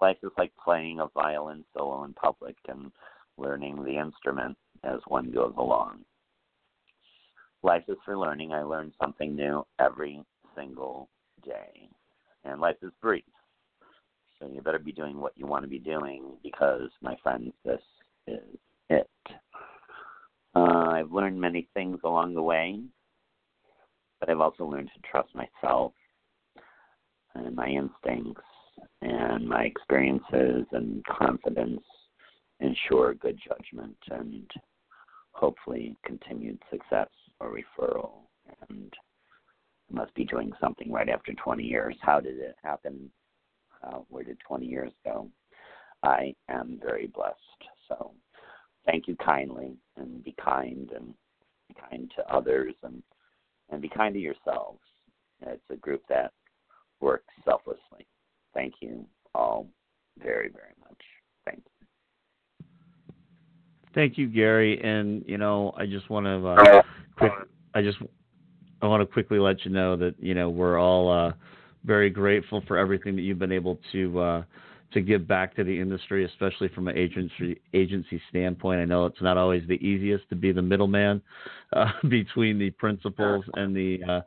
Life 0.00 0.18
is 0.22 0.30
like 0.38 0.52
playing 0.62 1.00
a 1.00 1.08
violin 1.14 1.64
solo 1.76 2.04
in 2.04 2.14
public 2.14 2.56
and 2.68 2.92
learning 3.38 3.82
the 3.82 3.98
instrument 3.98 4.56
as 4.84 5.00
one 5.08 5.32
goes 5.32 5.54
along. 5.58 6.04
Life 7.64 7.84
is 7.88 7.96
for 8.04 8.16
learning. 8.16 8.52
I 8.52 8.62
learn 8.62 8.92
something 9.00 9.34
new 9.34 9.64
every 9.80 10.22
single 10.56 11.08
day. 11.44 11.88
And 12.44 12.60
life 12.60 12.76
is 12.82 12.90
brief. 13.00 13.24
So 14.38 14.48
you 14.48 14.60
better 14.60 14.80
be 14.80 14.92
doing 14.92 15.20
what 15.20 15.32
you 15.36 15.46
want 15.46 15.64
to 15.64 15.68
be 15.68 15.78
doing 15.78 16.36
because, 16.42 16.90
my 17.00 17.16
friends, 17.22 17.52
this 17.64 17.80
is 18.26 18.40
it. 18.90 19.08
Uh, 20.54 20.90
I've 20.90 21.12
learned 21.12 21.40
many 21.40 21.68
things 21.74 21.98
along 22.04 22.34
the 22.34 22.42
way, 22.42 22.80
but 24.20 24.28
I've 24.28 24.40
also 24.40 24.64
learned 24.64 24.90
to 24.94 25.10
trust 25.10 25.30
myself 25.34 25.92
and 27.34 27.56
my 27.56 27.68
instincts 27.68 28.42
and 29.00 29.48
my 29.48 29.62
experiences 29.64 30.66
and 30.72 31.02
confidence 31.06 31.82
ensure 32.60 33.14
good 33.14 33.38
judgment 33.46 33.96
and 34.10 34.50
hopefully 35.32 35.96
continued 36.04 36.58
success 36.70 37.08
or 37.40 37.56
referral. 37.56 38.12
And 38.68 38.92
must 39.92 40.14
be 40.14 40.24
doing 40.24 40.52
something 40.60 40.90
right 40.90 41.08
after 41.08 41.32
20 41.34 41.62
years. 41.62 41.96
How 42.00 42.20
did 42.20 42.38
it 42.38 42.56
happen? 42.62 43.10
Uh, 43.84 43.98
where 44.08 44.24
did 44.24 44.38
20 44.46 44.66
years 44.66 44.92
go? 45.04 45.28
I 46.02 46.34
am 46.48 46.80
very 46.82 47.08
blessed. 47.08 47.36
So 47.88 48.12
thank 48.86 49.08
you 49.08 49.16
kindly 49.16 49.76
and 49.96 50.22
be 50.24 50.34
kind 50.42 50.90
and 50.94 51.14
be 51.68 51.74
kind 51.88 52.10
to 52.16 52.34
others 52.34 52.74
and 52.82 53.02
and 53.70 53.80
be 53.80 53.88
kind 53.88 54.14
to 54.14 54.20
yourselves. 54.20 54.80
It's 55.40 55.62
a 55.70 55.76
group 55.76 56.02
that 56.08 56.32
works 57.00 57.32
selflessly. 57.44 58.06
Thank 58.54 58.74
you 58.80 59.04
all 59.34 59.66
very 60.22 60.48
very 60.48 60.74
much. 60.80 61.00
Thank 61.44 61.58
you. 61.58 62.66
Thank 63.94 64.18
you, 64.18 64.28
Gary. 64.28 64.80
And 64.82 65.24
you 65.26 65.38
know, 65.38 65.74
I 65.76 65.86
just 65.86 66.08
want 66.10 66.26
to 66.26 66.46
uh, 66.46 66.82
quick. 67.16 67.32
I 67.74 67.82
just 67.82 67.98
I 68.80 68.86
want 68.86 69.00
to 69.00 69.06
quickly 69.06 69.38
let 69.38 69.64
you 69.64 69.70
know 69.70 69.96
that 69.96 70.14
you 70.18 70.34
know 70.34 70.50
we're 70.50 70.78
all 70.78 71.10
uh, 71.10 71.32
very 71.84 72.10
grateful 72.10 72.62
for 72.66 72.76
everything 72.76 73.16
that 73.16 73.22
you've 73.22 73.38
been 73.38 73.52
able 73.52 73.78
to 73.92 74.18
uh, 74.20 74.42
to 74.94 75.00
give 75.00 75.26
back 75.26 75.54
to 75.56 75.64
the 75.64 75.78
industry, 75.78 76.24
especially 76.24 76.68
from 76.68 76.88
an 76.88 76.96
agency 76.96 77.60
agency 77.74 78.20
standpoint. 78.30 78.80
I 78.80 78.84
know 78.84 79.06
it's 79.06 79.20
not 79.20 79.36
always 79.36 79.66
the 79.68 79.84
easiest 79.86 80.28
to 80.30 80.36
be 80.36 80.52
the 80.52 80.62
middleman 80.62 81.22
uh, 81.72 81.92
between 82.08 82.58
the 82.58 82.70
principals 82.70 83.44
and 83.54 83.74
the 83.74 83.98
uh, 84.08 84.20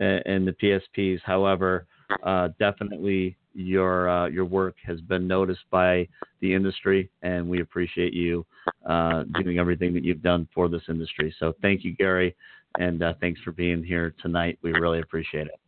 and 0.00 0.46
the 0.46 0.52
PSPs. 0.52 1.20
However, 1.24 1.86
uh, 2.22 2.48
definitely 2.58 3.36
your 3.54 4.08
uh, 4.08 4.28
your 4.28 4.44
work 4.44 4.76
has 4.84 5.00
been 5.02 5.26
noticed 5.26 5.64
by 5.70 6.08
the 6.40 6.52
industry, 6.52 7.10
and 7.22 7.48
we 7.48 7.60
appreciate 7.60 8.12
you 8.12 8.46
uh, 8.88 9.24
doing 9.42 9.58
everything 9.58 9.92
that 9.94 10.04
you've 10.04 10.22
done 10.22 10.48
for 10.54 10.68
this 10.68 10.82
industry. 10.88 11.34
So 11.38 11.52
thank 11.62 11.84
you, 11.84 11.94
Gary, 11.94 12.34
and 12.78 13.02
uh, 13.02 13.14
thanks 13.20 13.40
for 13.42 13.52
being 13.52 13.82
here 13.82 14.14
tonight. 14.22 14.58
We 14.62 14.72
really 14.72 15.00
appreciate 15.00 15.46
it. 15.48 15.60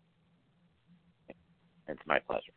It's 1.86 2.00
my 2.06 2.18
pleasure. 2.18 2.52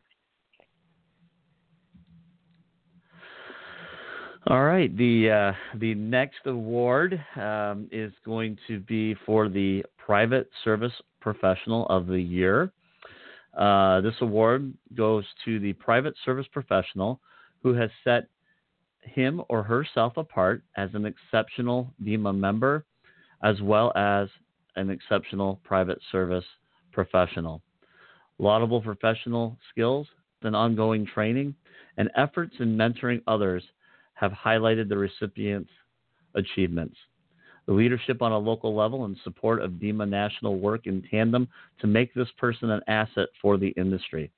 All 4.49 4.63
right, 4.63 4.95
the 4.95 5.29
uh, 5.29 5.77
the 5.77 5.93
next 5.93 6.45
award 6.45 7.21
um, 7.35 7.89
is 7.91 8.13
going 8.25 8.57
to 8.67 8.79
be 8.79 9.13
for 9.25 9.49
the 9.49 9.83
Private 9.97 10.49
Service 10.63 10.93
Professional 11.19 11.85
of 11.87 12.07
the 12.07 12.21
Year. 12.21 12.71
Uh, 13.57 13.99
this 13.99 14.13
award 14.21 14.73
goes 14.95 15.25
to 15.43 15.59
the 15.59 15.73
private 15.73 16.13
service 16.23 16.45
professional 16.53 17.19
who 17.61 17.73
has 17.73 17.89
set 18.05 18.29
him 19.01 19.41
or 19.49 19.63
herself 19.63 20.15
apart 20.15 20.63
as 20.77 20.91
an 20.93 21.05
exceptional 21.05 21.93
DEMA 22.01 22.31
member, 22.31 22.85
as 23.43 23.61
well 23.61 23.91
as 23.97 24.29
an 24.77 24.89
exceptional 24.89 25.59
private 25.65 25.99
service 26.09 26.45
professional. 26.93 27.61
Laudable 28.39 28.81
professional 28.81 29.57
skills 29.71 30.07
and 30.43 30.55
ongoing 30.55 31.05
training 31.05 31.53
and 31.97 32.09
efforts 32.15 32.55
in 32.59 32.77
mentoring 32.77 33.21
others 33.27 33.61
have 34.19 34.31
highlighted 34.31 34.89
the 34.89 34.97
recipient's 34.97 35.69
achievements. 36.35 36.95
The 37.67 37.73
leadership 37.73 38.21
on 38.21 38.31
a 38.31 38.37
local 38.37 38.75
level 38.75 39.05
and 39.05 39.17
support 39.23 39.61
of 39.61 39.79
DEMA 39.79 40.05
National 40.05 40.57
work 40.57 40.87
in 40.87 41.03
tandem 41.11 41.47
to 41.81 41.87
make 41.87 42.13
this 42.13 42.29
person 42.37 42.71
an 42.71 42.81
asset 42.87 43.27
for 43.41 43.57
the 43.57 43.69
industry. 43.69 44.31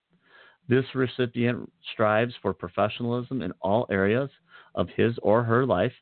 This 0.67 0.85
recipient 0.93 1.71
strives 1.93 2.33
for 2.41 2.53
professionalism 2.53 3.41
in 3.41 3.53
all 3.61 3.87
areas 3.89 4.29
of 4.75 4.87
his 4.95 5.13
or 5.21 5.43
her 5.43 5.65
life 5.65 5.93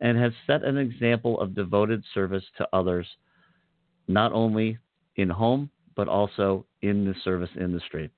and 0.00 0.16
has 0.16 0.32
set 0.46 0.62
an 0.62 0.76
example 0.76 1.40
of 1.40 1.54
devoted 1.54 2.04
service 2.14 2.44
to 2.58 2.68
others 2.72 3.06
not 4.06 4.32
only 4.32 4.78
in 5.16 5.28
home, 5.28 5.70
but 5.96 6.08
also 6.08 6.64
in 6.82 7.04
the 7.04 7.14
service 7.24 7.50
industry. 7.60 8.10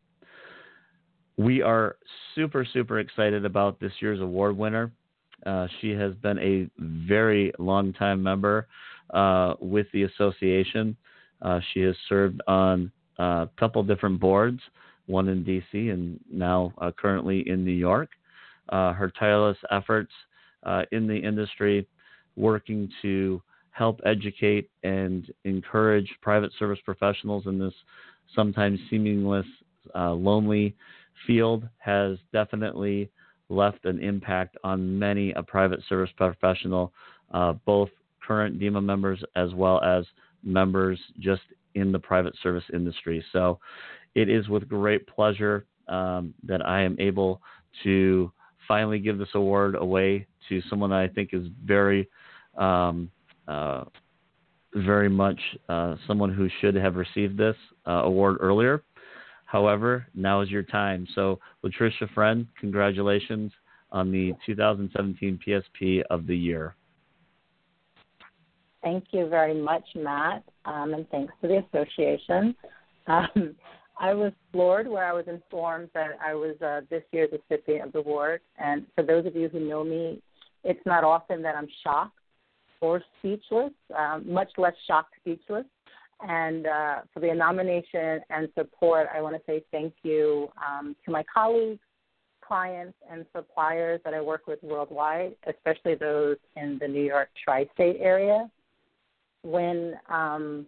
We 1.41 1.63
are 1.63 1.97
super, 2.35 2.67
super 2.71 2.99
excited 2.99 3.47
about 3.47 3.81
this 3.81 3.93
year's 4.01 4.21
award 4.21 4.59
winner. 4.59 4.93
Uh, 5.47 5.69
she 5.81 5.93
has 5.93 6.13
been 6.17 6.39
a 6.39 6.69
very 6.79 7.51
long 7.59 7.95
time 7.95 8.23
member 8.23 8.69
uh, 9.15 9.55
with 9.59 9.87
the 9.95 10.03
association. 10.03 10.95
Uh, 11.41 11.61
she 11.73 11.81
has 11.81 11.97
served 12.11 12.43
on 12.47 12.93
a 13.19 13.49
couple 13.59 13.83
different 13.83 14.21
boards, 14.21 14.61
one 15.07 15.29
in 15.29 15.43
DC 15.43 15.91
and 15.91 16.21
now 16.31 16.75
uh, 16.77 16.91
currently 16.95 17.49
in 17.49 17.65
New 17.65 17.71
York. 17.71 18.11
Uh, 18.69 18.93
her 18.93 19.11
tireless 19.19 19.57
efforts 19.71 20.13
uh, 20.65 20.83
in 20.93 21.07
the 21.07 21.17
industry, 21.17 21.89
working 22.37 22.87
to 23.01 23.41
help 23.71 23.99
educate 24.05 24.69
and 24.83 25.33
encourage 25.45 26.11
private 26.21 26.53
service 26.59 26.81
professionals 26.85 27.47
in 27.47 27.59
this 27.59 27.73
sometimes 28.37 28.79
seamless, 28.91 29.47
uh, 29.95 30.13
lonely 30.13 30.77
field 31.27 31.69
has 31.79 32.19
definitely 32.33 33.11
left 33.49 33.85
an 33.85 34.01
impact 34.01 34.57
on 34.63 34.99
many 34.99 35.33
a 35.33 35.43
private 35.43 35.81
service 35.89 36.11
professional, 36.17 36.93
uh, 37.33 37.53
both 37.65 37.89
current 38.27 38.59
DEMA 38.61 38.81
members 38.81 39.23
as 39.35 39.53
well 39.55 39.83
as 39.83 40.05
members 40.43 40.99
just 41.19 41.43
in 41.75 41.93
the 41.93 41.99
private 41.99 42.35
service 42.43 42.65
industry. 42.73 43.25
So 43.33 43.59
it 44.15 44.29
is 44.29 44.49
with 44.49 44.69
great 44.69 45.07
pleasure 45.07 45.67
um, 45.89 46.35
that 46.45 46.65
I 46.65 46.83
am 46.83 46.97
able 46.99 47.41
to 47.85 48.33
finally 48.67 48.99
give 48.99 49.19
this 49.19 49.29
award 49.35 49.75
away 49.75 50.27
to 50.49 50.63
someone 50.69 50.91
that 50.91 51.01
I 51.01 51.09
think 51.09 51.31
is 51.33 51.47
very 51.65 52.09
um, 52.57 53.11
uh, 53.49 53.85
very 54.75 55.09
much 55.09 55.41
uh, 55.69 55.97
someone 56.07 56.33
who 56.33 56.49
should 56.61 56.77
have 56.77 56.95
received 56.95 57.37
this 57.37 57.57
uh, 57.87 58.03
award 58.05 58.37
earlier. 58.41 58.83
However, 59.51 60.07
now 60.15 60.43
is 60.43 60.49
your 60.49 60.63
time. 60.63 61.09
So, 61.17 61.41
Latricia 61.65 62.09
Friend, 62.15 62.47
congratulations 62.61 63.51
on 63.91 64.13
the 64.13 64.33
2017 64.47 65.41
PSP 65.45 66.03
of 66.09 66.29
the 66.29 66.37
Year. 66.37 66.77
Thank 68.81 69.07
you 69.11 69.27
very 69.29 69.61
much, 69.61 69.83
Matt, 69.97 70.45
um, 70.67 70.95
and 70.95 71.09
thanks 71.11 71.35
to 71.43 71.49
the 71.49 71.65
association. 71.67 72.55
Um, 73.09 73.57
I 74.01 74.15
was 74.15 74.33
floored 74.53 74.87
where 74.87 75.05
I 75.05 75.13
was 75.13 75.25
informed 75.27 75.91
that 75.95 76.11
I 76.25 76.33
was 76.33 76.55
uh, 76.63 76.83
this 76.89 77.03
year's 77.11 77.31
recipient 77.33 77.87
of 77.87 77.93
the 77.93 77.99
award. 77.99 78.43
And 78.57 78.87
for 78.95 79.03
those 79.03 79.27
of 79.27 79.35
you 79.35 79.49
who 79.49 79.59
know 79.59 79.83
me, 79.83 80.23
it's 80.63 80.81
not 80.87 81.03
often 81.03 81.43
that 81.43 81.57
I'm 81.57 81.69
shocked 81.83 82.17
or 82.81 83.03
speechless, 83.19 83.73
um, 83.99 84.33
much 84.33 84.53
less 84.57 84.75
shocked 84.87 85.15
speechless. 85.21 85.67
And 86.27 86.67
uh, 86.67 86.97
for 87.13 87.21
the 87.21 87.33
nomination 87.35 88.21
and 88.31 88.49
support, 88.57 89.09
I 89.15 89.23
want 89.23 89.37
to 89.37 89.43
say 89.47 89.65
thank 89.71 89.95
you 90.03 90.49
um, 90.57 90.95
to 91.05 91.11
my 91.11 91.25
colleagues, 91.33 91.81
clients, 92.47 92.97
and 93.11 93.25
suppliers 93.35 94.01
that 94.05 94.13
I 94.13 94.21
work 94.21 94.47
with 94.47 94.59
worldwide, 94.63 95.35
especially 95.47 95.95
those 95.95 96.37
in 96.57 96.79
the 96.81 96.89
New 96.89 97.03
York 97.03 97.29
tri-state 97.43 97.97
area. 98.01 98.51
When 99.43 99.95
um, 100.11 100.67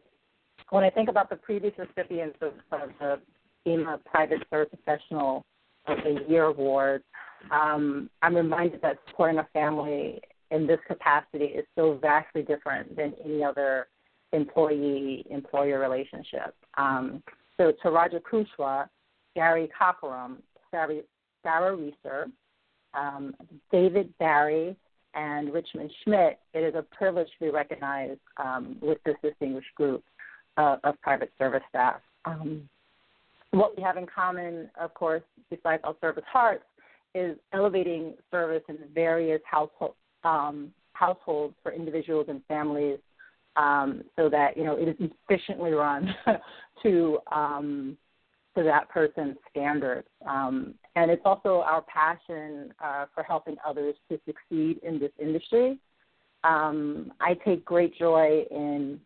when 0.71 0.85
I 0.85 0.91
think 0.91 1.11
about 1.11 1.29
the 1.29 1.37
previous 1.37 1.75
recipients 1.77 2.39
of, 2.41 2.53
of 2.73 2.89
the 2.99 3.21
DEMA 3.67 4.01
Private 4.07 4.43
Service 4.49 4.71
Professional 4.71 5.45
of 5.87 5.99
the 5.99 6.25
Year 6.27 6.45
Award, 6.45 7.03
um, 7.51 8.09
I'm 8.23 8.35
reminded 8.35 8.81
that 8.81 8.99
supporting 9.09 9.39
a 9.39 9.47
family 9.53 10.21
in 10.51 10.67
this 10.67 10.79
capacity 10.87 11.45
is 11.45 11.67
so 11.75 11.99
vastly 12.01 12.43
different 12.43 12.97
than 12.97 13.13
any 13.25 13.43
other 13.45 13.89
employee 14.33 15.25
employer 15.31 15.79
relationship. 15.79 16.55
Um, 16.77 17.23
so 17.57 17.73
to 17.83 17.91
Roger 17.91 18.21
Kushwa, 18.21 18.89
Gary 19.35 19.69
Cockerum, 19.79 20.37
Sarah, 20.71 21.01
Sarah 21.43 21.77
Reeser, 21.77 22.27
um, 22.95 23.35
David 23.71 24.13
Barry, 24.19 24.77
and 25.15 25.53
Richmond 25.53 25.93
Schmidt, 26.03 26.39
it 26.55 26.61
is 26.61 26.75
a 26.75 26.83
privilege 26.83 27.29
to 27.39 27.45
be 27.45 27.51
recognized 27.51 28.21
um, 28.39 28.77
with 28.81 28.99
this 29.05 29.17
distinguished 29.23 29.75
group 29.75 30.03
uh, 30.57 30.77
of 30.85 31.01
private 31.03 31.31
service 31.39 31.63
staff. 31.69 32.01
Um, 32.25 32.69
what 33.51 33.77
we 33.77 33.83
have 33.83 33.99
in 33.99 34.07
common, 34.07 34.71
of 34.81 34.95
course, 34.95 35.23
besides 35.51 35.83
our 35.85 35.95
service 36.01 36.25
hearts, 36.27 36.65
is 37.15 37.37
elevating 37.53 38.15
service 38.31 38.63
in 38.69 38.79
various 38.95 39.43
household, 39.45 39.95
um, 40.25 40.73
households 40.95 41.55
for 41.63 41.73
individuals 41.73 42.27
and 42.29 42.41
families 42.49 42.99
um, 43.57 44.03
so 44.17 44.29
that 44.29 44.57
you 44.57 44.65
know 44.65 44.77
it 44.77 44.89
is 44.89 44.97
efficiently 45.29 45.73
run 45.73 46.15
to 46.83 47.19
um, 47.31 47.97
to 48.57 48.63
that 48.63 48.89
person's 48.89 49.37
standards. 49.51 50.07
Um, 50.29 50.75
and 50.95 51.11
it's 51.11 51.23
also 51.25 51.63
our 51.63 51.83
passion 51.83 52.73
uh, 52.83 53.07
for 53.15 53.23
helping 53.23 53.57
others 53.67 53.95
to 54.11 54.21
succeed 54.27 54.81
in 54.83 54.99
this 54.99 55.13
industry. 55.19 55.79
Um, 56.45 57.13
I 57.21 57.35
take 57.35 57.65
great 57.65 57.97
joy 57.97 58.45
in 58.51 59.01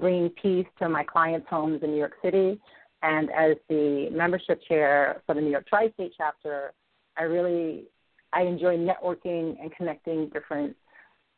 bringing 0.00 0.30
peace 0.30 0.66
to 0.78 0.88
my 0.88 1.04
clients' 1.04 1.46
homes 1.50 1.82
in 1.82 1.90
New 1.90 1.98
York 1.98 2.14
City. 2.24 2.58
And 3.02 3.30
as 3.30 3.56
the 3.68 4.08
membership 4.12 4.60
chair 4.66 5.22
for 5.26 5.34
the 5.34 5.40
New 5.40 5.50
York 5.50 5.66
Tri-State 5.68 6.14
chapter, 6.16 6.72
I 7.18 7.24
really 7.24 7.84
I 8.32 8.42
enjoy 8.42 8.78
networking 8.78 9.60
and 9.60 9.74
connecting 9.76 10.30
different 10.30 10.74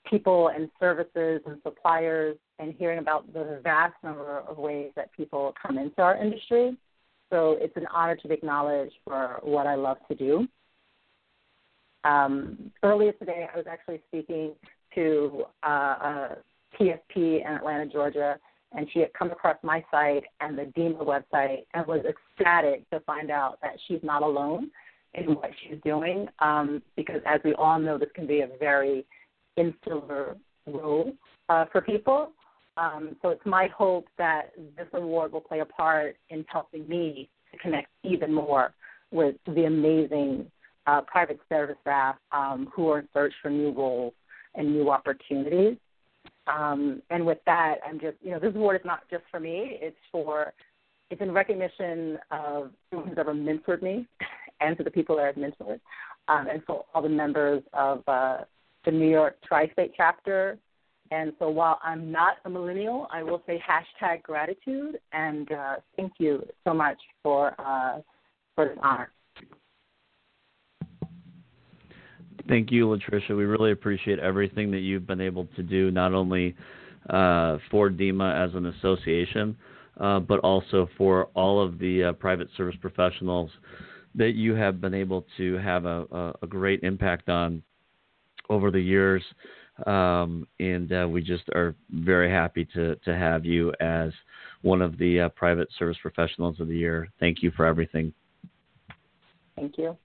people 0.08 0.48
and 0.48 0.70
services 0.78 1.40
and 1.46 1.60
suppliers 1.62 2.36
and 2.58 2.74
hearing 2.78 2.98
about 2.98 3.32
the 3.32 3.60
vast 3.62 3.94
number 4.02 4.40
of 4.40 4.58
ways 4.58 4.90
that 4.96 5.12
people 5.12 5.54
come 5.60 5.78
into 5.78 6.00
our 6.02 6.16
industry. 6.16 6.76
So 7.30 7.56
it's 7.60 7.76
an 7.76 7.86
honor 7.92 8.16
to 8.16 8.28
be 8.28 8.34
acknowledged 8.34 8.94
for 9.04 9.40
what 9.42 9.66
I 9.66 9.74
love 9.74 9.96
to 10.08 10.14
do. 10.14 10.46
Um, 12.04 12.70
earlier 12.82 13.12
today, 13.12 13.48
I 13.52 13.56
was 13.56 13.66
actually 13.68 14.02
speaking 14.08 14.52
to 14.94 15.44
uh, 15.66 15.68
a 15.68 16.36
PSP 16.78 17.40
in 17.40 17.46
Atlanta, 17.46 17.86
Georgia, 17.86 18.38
and 18.72 18.86
she 18.92 19.00
had 19.00 19.12
come 19.14 19.30
across 19.30 19.56
my 19.62 19.84
site 19.90 20.24
and 20.40 20.58
the 20.58 20.64
DEMA 20.76 20.98
website 21.04 21.64
and 21.72 21.86
was 21.86 22.04
ecstatic 22.04 22.88
to 22.90 23.00
find 23.00 23.30
out 23.30 23.58
that 23.62 23.76
she's 23.86 24.00
not 24.02 24.22
alone 24.22 24.70
in 25.14 25.26
what 25.36 25.50
she's 25.62 25.78
doing 25.84 26.28
um, 26.40 26.82
because, 26.96 27.20
as 27.26 27.40
we 27.44 27.54
all 27.54 27.78
know, 27.78 27.96
this 27.96 28.08
can 28.14 28.26
be 28.26 28.40
a 28.40 28.48
very 28.58 29.04
insular 29.56 30.36
role 30.66 31.12
uh, 31.48 31.64
for 31.72 31.80
people. 31.80 32.32
Um, 32.76 33.16
so 33.22 33.28
it's 33.28 33.44
my 33.44 33.68
hope 33.68 34.06
that 34.18 34.52
this 34.76 34.88
award 34.92 35.32
will 35.32 35.40
play 35.40 35.60
a 35.60 35.64
part 35.64 36.16
in 36.30 36.44
helping 36.48 36.88
me 36.88 37.28
to 37.52 37.58
connect 37.58 37.88
even 38.02 38.32
more 38.32 38.74
with 39.12 39.36
the 39.46 39.64
amazing 39.64 40.50
uh, 40.86 41.00
private 41.02 41.38
service 41.48 41.76
staff 41.82 42.16
um, 42.32 42.68
who 42.74 42.88
are 42.90 43.00
in 43.00 43.08
search 43.14 43.32
for 43.40 43.50
new 43.50 43.70
roles 43.70 44.12
and 44.54 44.72
new 44.72 44.90
opportunities. 44.90 45.76
Um, 46.46 47.00
and 47.10 47.24
with 47.24 47.38
that, 47.46 47.76
I'm 47.86 47.98
just, 47.98 48.16
you 48.22 48.32
know, 48.32 48.38
this 48.38 48.54
award 48.54 48.76
is 48.76 48.84
not 48.84 49.08
just 49.10 49.22
for 49.30 49.40
me. 49.40 49.78
It's 49.80 49.96
for, 50.12 50.52
it's 51.10 51.22
in 51.22 51.32
recognition 51.32 52.18
of 52.30 52.70
who's 52.90 53.16
ever 53.16 53.34
mentored 53.34 53.82
me 53.82 54.06
and 54.60 54.76
to 54.76 54.84
the 54.84 54.90
people 54.90 55.16
that 55.16 55.26
I've 55.26 55.34
mentored, 55.36 55.80
um, 56.28 56.46
and 56.48 56.62
for 56.64 56.84
all 56.92 57.02
the 57.02 57.08
members 57.08 57.62
of 57.72 58.02
uh, 58.06 58.38
the 58.84 58.90
New 58.90 59.08
York 59.08 59.36
Tri-State 59.46 59.92
chapter. 59.96 60.58
And 61.10 61.32
so 61.38 61.48
while 61.48 61.78
I'm 61.82 62.10
not 62.10 62.38
a 62.44 62.50
millennial, 62.50 63.06
I 63.12 63.22
will 63.22 63.42
say 63.46 63.62
hashtag 63.62 64.22
gratitude 64.22 64.98
and 65.12 65.50
uh, 65.52 65.76
thank 65.96 66.12
you 66.18 66.44
so 66.66 66.74
much 66.74 66.98
for 67.22 67.54
uh, 67.58 68.00
for 68.54 68.66
this 68.68 68.78
honor. 68.82 69.10
Thank 72.48 72.70
you, 72.70 72.86
Latricia. 72.86 73.36
We 73.36 73.44
really 73.44 73.72
appreciate 73.72 74.18
everything 74.18 74.70
that 74.72 74.80
you've 74.80 75.06
been 75.06 75.20
able 75.20 75.46
to 75.56 75.62
do, 75.62 75.90
not 75.90 76.12
only 76.12 76.54
uh, 77.08 77.58
for 77.70 77.88
DEMA 77.88 78.34
as 78.34 78.54
an 78.54 78.66
association, 78.66 79.56
uh, 79.98 80.20
but 80.20 80.40
also 80.40 80.88
for 80.98 81.26
all 81.34 81.62
of 81.64 81.78
the 81.78 82.04
uh, 82.04 82.12
private 82.12 82.48
service 82.56 82.76
professionals 82.80 83.50
that 84.14 84.32
you 84.34 84.54
have 84.54 84.80
been 84.80 84.94
able 84.94 85.26
to 85.36 85.56
have 85.58 85.86
a, 85.86 86.06
a, 86.12 86.34
a 86.42 86.46
great 86.46 86.82
impact 86.82 87.28
on 87.28 87.62
over 88.50 88.70
the 88.70 88.80
years. 88.80 89.22
Um, 89.86 90.46
and 90.60 90.92
uh, 90.92 91.08
we 91.10 91.20
just 91.20 91.48
are 91.54 91.74
very 91.90 92.30
happy 92.30 92.64
to, 92.74 92.94
to 92.96 93.14
have 93.14 93.44
you 93.44 93.72
as 93.80 94.12
one 94.62 94.80
of 94.80 94.96
the 94.98 95.22
uh, 95.22 95.28
private 95.30 95.68
service 95.78 95.96
professionals 96.00 96.60
of 96.60 96.68
the 96.68 96.76
year. 96.76 97.08
Thank 97.18 97.42
you 97.42 97.50
for 97.50 97.66
everything. 97.66 98.12
Thank 99.56 99.78
you. 99.78 99.96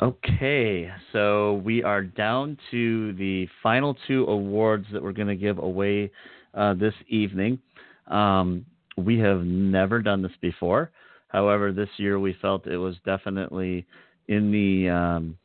Okay, 0.00 0.88
so 1.12 1.54
we 1.64 1.82
are 1.82 2.02
down 2.04 2.56
to 2.70 3.12
the 3.14 3.48
final 3.64 3.96
two 4.06 4.26
awards 4.26 4.86
that 4.92 5.02
we're 5.02 5.10
going 5.10 5.26
to 5.26 5.34
give 5.34 5.58
away 5.58 6.12
uh, 6.54 6.74
this 6.74 6.94
evening. 7.08 7.58
Um, 8.06 8.64
we 8.96 9.18
have 9.18 9.40
never 9.40 10.00
done 10.00 10.22
this 10.22 10.32
before. 10.40 10.92
However, 11.28 11.72
this 11.72 11.90
year 11.98 12.18
we 12.18 12.34
felt 12.40 12.66
it 12.66 12.76
was 12.76 12.96
definitely 13.04 13.86
in 14.28 14.50
the 14.50 14.88
um, 14.88 15.38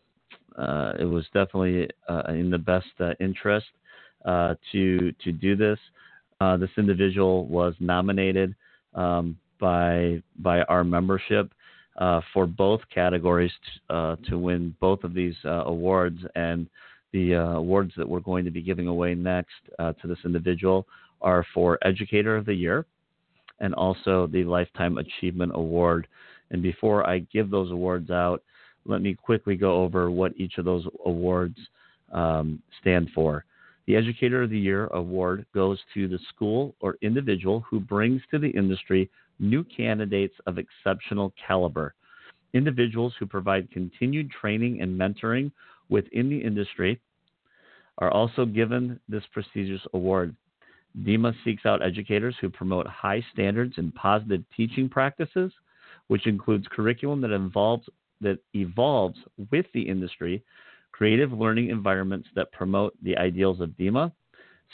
uh, 0.57 0.93
it 0.99 1.05
was 1.05 1.25
definitely 1.33 1.89
uh, 2.07 2.23
in 2.29 2.49
the 2.49 2.57
best 2.57 2.87
uh, 2.99 3.13
interest 3.19 3.67
uh, 4.25 4.55
to 4.71 5.11
to 5.23 5.31
do 5.31 5.55
this. 5.55 5.79
Uh, 6.39 6.57
this 6.57 6.69
individual 6.77 7.45
was 7.45 7.73
nominated 7.79 8.55
um, 8.95 9.37
by 9.59 10.21
by 10.39 10.61
our 10.63 10.83
membership 10.83 11.51
uh, 11.97 12.21
for 12.33 12.45
both 12.45 12.81
categories 12.93 13.51
t- 13.65 14.29
to 14.29 14.37
win 14.37 14.75
both 14.79 15.03
of 15.03 15.13
these 15.13 15.35
awards, 15.43 16.19
and 16.35 16.67
the 17.11 17.33
awards 17.33 17.91
that 17.97 18.07
we're 18.07 18.19
going 18.19 18.45
to 18.45 18.51
be 18.51 18.61
giving 18.61 18.87
away 18.87 19.15
next 19.15 19.53
to 19.79 20.07
this 20.07 20.19
individual 20.25 20.85
are 21.21 21.45
for 21.53 21.77
Educator 21.83 22.35
of 22.35 22.45
the 22.45 22.53
Year 22.53 22.85
and 23.63 23.73
also 23.73 24.27
the 24.27 24.43
Lifetime 24.43 24.97
Achievement 24.97 25.53
Award. 25.55 26.05
And 26.51 26.61
before 26.61 27.09
I 27.09 27.19
give 27.31 27.49
those 27.49 27.71
awards 27.71 28.11
out, 28.11 28.43
let 28.85 29.01
me 29.01 29.15
quickly 29.15 29.55
go 29.55 29.81
over 29.83 30.11
what 30.11 30.33
each 30.35 30.57
of 30.57 30.65
those 30.65 30.85
awards 31.05 31.57
um, 32.11 32.61
stand 32.81 33.09
for. 33.15 33.45
The 33.87 33.95
Educator 33.95 34.43
of 34.43 34.49
the 34.49 34.59
Year 34.59 34.87
award 34.87 35.45
goes 35.53 35.79
to 35.93 36.09
the 36.09 36.19
school 36.27 36.75
or 36.81 36.97
individual 37.01 37.61
who 37.69 37.79
brings 37.79 38.21
to 38.31 38.37
the 38.37 38.49
industry 38.49 39.09
new 39.39 39.63
candidates 39.63 40.35
of 40.45 40.57
exceptional 40.57 41.33
caliber. 41.47 41.95
Individuals 42.53 43.13
who 43.17 43.25
provide 43.25 43.71
continued 43.71 44.29
training 44.29 44.81
and 44.81 44.99
mentoring 44.99 45.51
within 45.87 46.29
the 46.29 46.37
industry 46.37 46.99
are 47.99 48.11
also 48.11 48.45
given 48.45 48.99
this 49.07 49.23
prestigious 49.31 49.81
award. 49.93 50.35
DEMA 51.01 51.33
seeks 51.43 51.65
out 51.65 51.81
educators 51.81 52.35
who 52.39 52.49
promote 52.49 52.85
high 52.87 53.25
standards 53.33 53.73
and 53.77 53.93
positive 53.95 54.43
teaching 54.55 54.87
practices, 54.87 55.51
which 56.07 56.27
includes 56.27 56.67
curriculum 56.69 57.21
that 57.21 57.31
involves 57.31 57.87
that 58.21 58.39
evolves 58.53 59.17
with 59.51 59.65
the 59.73 59.81
industry, 59.81 60.43
creative 60.91 61.33
learning 61.33 61.69
environments 61.69 62.27
that 62.35 62.51
promote 62.51 62.93
the 63.03 63.17
ideals 63.17 63.59
of 63.59 63.75
DEMA, 63.77 64.11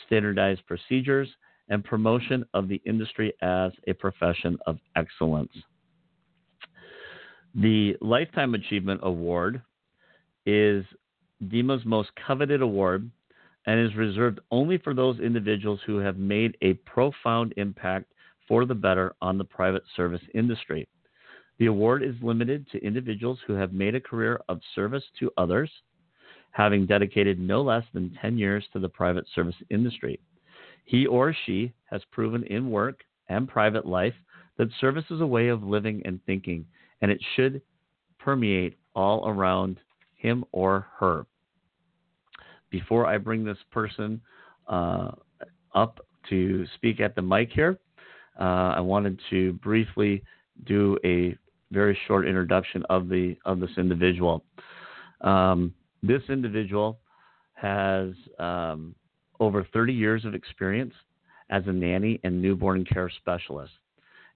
standardized 0.06 0.62
procedures, 0.68 1.28
and 1.70 1.84
promotion 1.84 2.46
of 2.54 2.68
the 2.68 2.82
industry 2.86 3.34
as 3.42 3.72
a 3.88 3.94
profession 3.94 4.58
of 4.68 4.78
excellence. 4.96 5.52
The 7.56 7.96
Lifetime 8.02 8.54
Achievement 8.54 9.02
Award 9.04 9.62
is 10.46 10.86
DEMA's 11.48 11.86
most 11.86 12.10
coveted 12.28 12.62
award 12.62 13.10
and 13.66 13.80
is 13.80 13.96
reserved 13.96 14.40
only 14.52 14.78
for 14.78 14.94
those 14.94 15.20
individuals 15.20 15.80
who 15.86 15.98
have 15.98 16.18
made 16.18 16.58
a 16.62 16.74
profound 16.74 17.54
impact 17.58 18.12
for 18.48 18.66
the 18.66 18.76
better 18.76 19.16
on 19.22 19.38
the 19.38 19.44
private 19.44 19.84
service 19.96 20.22
industry. 20.34 20.88
The 21.60 21.68
award 21.68 22.04
is 22.04 22.16
limited 22.22 22.70
to 22.72 22.84
individuals 22.84 23.40
who 23.46 23.54
have 23.54 23.74
made 23.74 23.94
a 23.94 24.02
career 24.02 24.40
of 24.48 24.62
service 24.74 25.04
to 25.20 25.32
others, 25.38 25.70
having 26.52 26.86
dedicated 26.86 27.40
no 27.40 27.62
less 27.62 27.84
than 27.94 28.18
10 28.22 28.38
years 28.38 28.66
to 28.74 28.80
the 28.80 28.90
private 28.90 29.26
service 29.36 29.56
industry. 29.70 30.20
He 30.86 31.06
or 31.06 31.36
she 31.46 31.74
has 31.86 32.02
proven 32.12 32.44
in 32.46 32.72
work 32.72 33.02
and 33.28 33.48
private 33.48 33.86
life 33.86 34.16
that 34.58 34.70
service 34.82 35.06
is 35.12 35.22
a 35.22 35.28
way 35.28 35.50
of 35.50 35.64
living 35.64 36.02
and 36.06 36.20
thinking, 36.26 36.66
and 37.02 37.12
it 37.12 37.20
should 37.36 37.62
permeate 38.18 38.78
all 38.96 39.28
around 39.28 39.80
him 40.16 40.44
or 40.52 40.88
her. 40.98 41.26
Before 42.70 43.06
I 43.06 43.18
bring 43.18 43.44
this 43.44 43.58
person 43.72 44.22
uh, 44.68 45.12
up 45.74 46.06
to 46.30 46.66
speak 46.76 47.00
at 47.00 47.16
the 47.16 47.22
mic 47.22 47.50
here, 47.52 47.80
uh, 48.40 48.74
I 48.76 48.80
wanted 48.80 49.20
to 49.30 49.54
briefly 49.54 50.24
do 50.66 50.98
a 51.04 51.36
very 51.72 51.98
short 52.08 52.28
introduction 52.28 52.84
of 52.90 53.10
the 53.10 53.36
of 53.46 53.60
this 53.60 53.72
individual. 53.78 54.44
Um, 55.22 55.74
this 56.02 56.22
individual 56.30 57.00
has 57.54 58.12
um, 58.40 58.96
over 59.40 59.68
30 59.74 59.94
years 59.94 60.26
of 60.26 60.34
experience 60.34 60.94
as 61.50 61.64
a 61.68 61.72
nanny 61.72 62.20
and 62.24 62.42
newborn 62.42 62.86
care 62.86 63.10
specialist, 63.10 63.74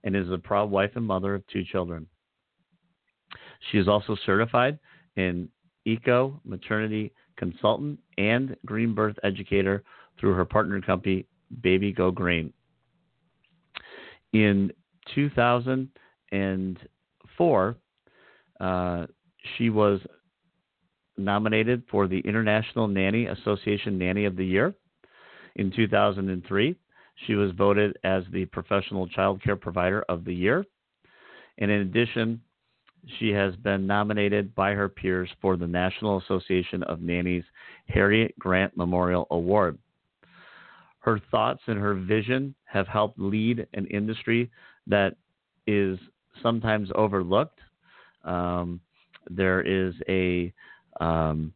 and 0.04 0.16
is 0.16 0.30
a 0.32 0.38
proud 0.38 0.70
wife 0.70 0.92
and 0.96 1.06
mother 1.06 1.36
of 1.36 1.48
two 1.48 1.64
children. 1.64 2.08
She 3.72 3.78
is 3.78 3.88
also 3.88 4.16
certified 4.26 4.78
in 5.16 5.50
eco 5.86 6.40
maternity 6.44 7.12
consultant 7.38 7.98
and 8.18 8.58
green 8.66 8.94
birth 8.94 9.16
educator 9.24 9.84
through 10.20 10.34
her 10.34 10.46
partner 10.46 10.80
company 10.82 11.26
Baby 11.62 11.92
Go 11.92 12.12
Green. 12.12 12.54
In 14.34 14.72
2004, 15.14 17.76
uh, 18.60 19.06
she 19.58 19.70
was 19.70 20.00
nominated 21.18 21.84
for 21.90 22.08
the 22.08 22.20
International 22.20 22.88
Nanny 22.88 23.26
Association 23.28 24.00
Nanny 24.00 24.26
of 24.26 24.36
the 24.36 24.46
Year. 24.46 24.74
In 25.56 25.72
2003, 25.72 26.76
she 27.28 27.36
was 27.36 27.52
voted 27.52 27.96
as 28.04 28.24
the 28.32 28.46
Professional 28.46 29.08
Child 29.08 29.44
Care 29.44 29.56
Provider 29.56 30.04
of 30.10 30.26
the 30.26 30.34
Year. 30.34 30.66
And 31.60 31.70
in 31.70 31.82
addition, 31.82 32.42
she 33.20 33.30
has 33.30 33.56
been 33.58 33.86
nominated 33.86 34.54
by 34.56 34.72
her 34.72 34.90
peers 34.90 35.30
for 35.42 35.58
the 35.58 35.68
National 35.68 36.20
Association 36.20 36.84
of 36.84 37.02
Nannies 37.02 37.44
Harriet 37.88 38.38
Grant 38.40 38.76
Memorial 38.78 39.28
Award. 39.32 39.78
Her 41.00 41.20
thoughts 41.32 41.62
and 41.68 41.78
her 41.78 41.96
vision 41.96 42.56
have 42.66 42.88
helped 42.88 43.20
lead 43.20 43.68
an 43.74 43.86
industry 43.88 44.50
that 44.88 45.16
is 45.68 46.00
sometimes 46.42 46.90
overlooked. 46.96 47.60
Um, 48.24 48.80
there 49.30 49.62
is 49.62 49.94
a 50.08 50.54
um, 51.00 51.54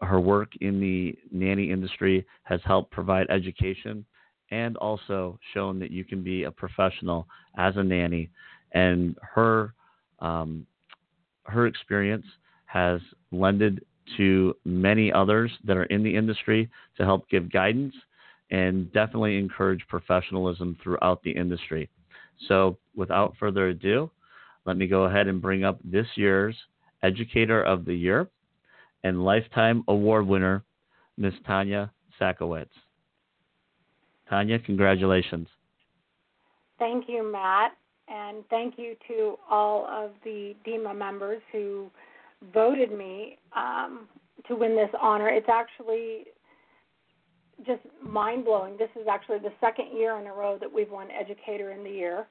her 0.00 0.20
work 0.20 0.52
in 0.60 0.80
the 0.80 1.16
nanny 1.30 1.70
industry 1.70 2.26
has 2.44 2.60
helped 2.64 2.90
provide 2.90 3.26
education 3.30 4.04
and 4.50 4.76
also 4.76 5.38
shown 5.54 5.78
that 5.80 5.90
you 5.90 6.04
can 6.04 6.22
be 6.22 6.44
a 6.44 6.50
professional 6.50 7.26
as 7.58 7.76
a 7.76 7.82
nanny. 7.82 8.30
And 8.72 9.16
her 9.34 9.74
um, 10.20 10.66
her 11.46 11.66
experience 11.66 12.26
has 12.66 13.00
lended 13.32 13.84
to 14.16 14.54
many 14.64 15.12
others 15.12 15.50
that 15.64 15.76
are 15.76 15.84
in 15.84 16.02
the 16.02 16.14
industry 16.14 16.70
to 16.96 17.04
help 17.04 17.28
give 17.28 17.50
guidance 17.52 17.94
and 18.50 18.92
definitely 18.92 19.38
encourage 19.38 19.84
professionalism 19.88 20.76
throughout 20.82 21.22
the 21.22 21.30
industry. 21.30 21.88
So, 22.48 22.78
without 22.94 23.34
further 23.40 23.68
ado, 23.68 24.10
let 24.64 24.76
me 24.76 24.86
go 24.86 25.04
ahead 25.04 25.26
and 25.26 25.42
bring 25.42 25.64
up 25.64 25.78
this 25.84 26.06
year's 26.14 26.56
Educator 27.02 27.62
of 27.62 27.84
the 27.84 27.94
Year 27.94 28.28
and 29.04 29.24
Lifetime 29.24 29.84
Award 29.88 30.26
winner, 30.26 30.64
Ms. 31.16 31.34
Tanya 31.46 31.92
Sakowitz. 32.20 32.68
Tanya, 34.28 34.58
congratulations. 34.58 35.48
Thank 36.78 37.08
you, 37.08 37.30
Matt, 37.30 37.72
and 38.08 38.44
thank 38.50 38.74
you 38.78 38.94
to 39.08 39.36
all 39.50 39.86
of 39.86 40.10
the 40.24 40.54
DEMA 40.64 40.94
members 40.94 41.42
who 41.52 41.90
voted 42.52 42.92
me 42.96 43.38
um, 43.56 44.08
to 44.46 44.54
win 44.54 44.76
this 44.76 44.90
honor. 45.00 45.28
It's 45.28 45.48
actually 45.48 46.24
just 47.66 47.80
mind 48.02 48.44
blowing. 48.44 48.76
This 48.76 48.90
is 49.00 49.06
actually 49.10 49.38
the 49.38 49.52
second 49.60 49.96
year 49.96 50.18
in 50.18 50.26
a 50.26 50.32
row 50.32 50.58
that 50.60 50.72
we've 50.72 50.90
won 50.90 51.08
Educator 51.10 51.72
in 51.72 51.82
the 51.82 51.90
Year. 51.90 52.26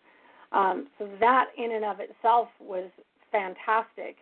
Um, 0.52 0.88
so 0.98 1.10
that 1.20 1.48
in 1.58 1.72
and 1.74 1.84
of 1.84 1.98
itself 2.00 2.48
was 2.60 2.90
fantastic. 3.32 4.18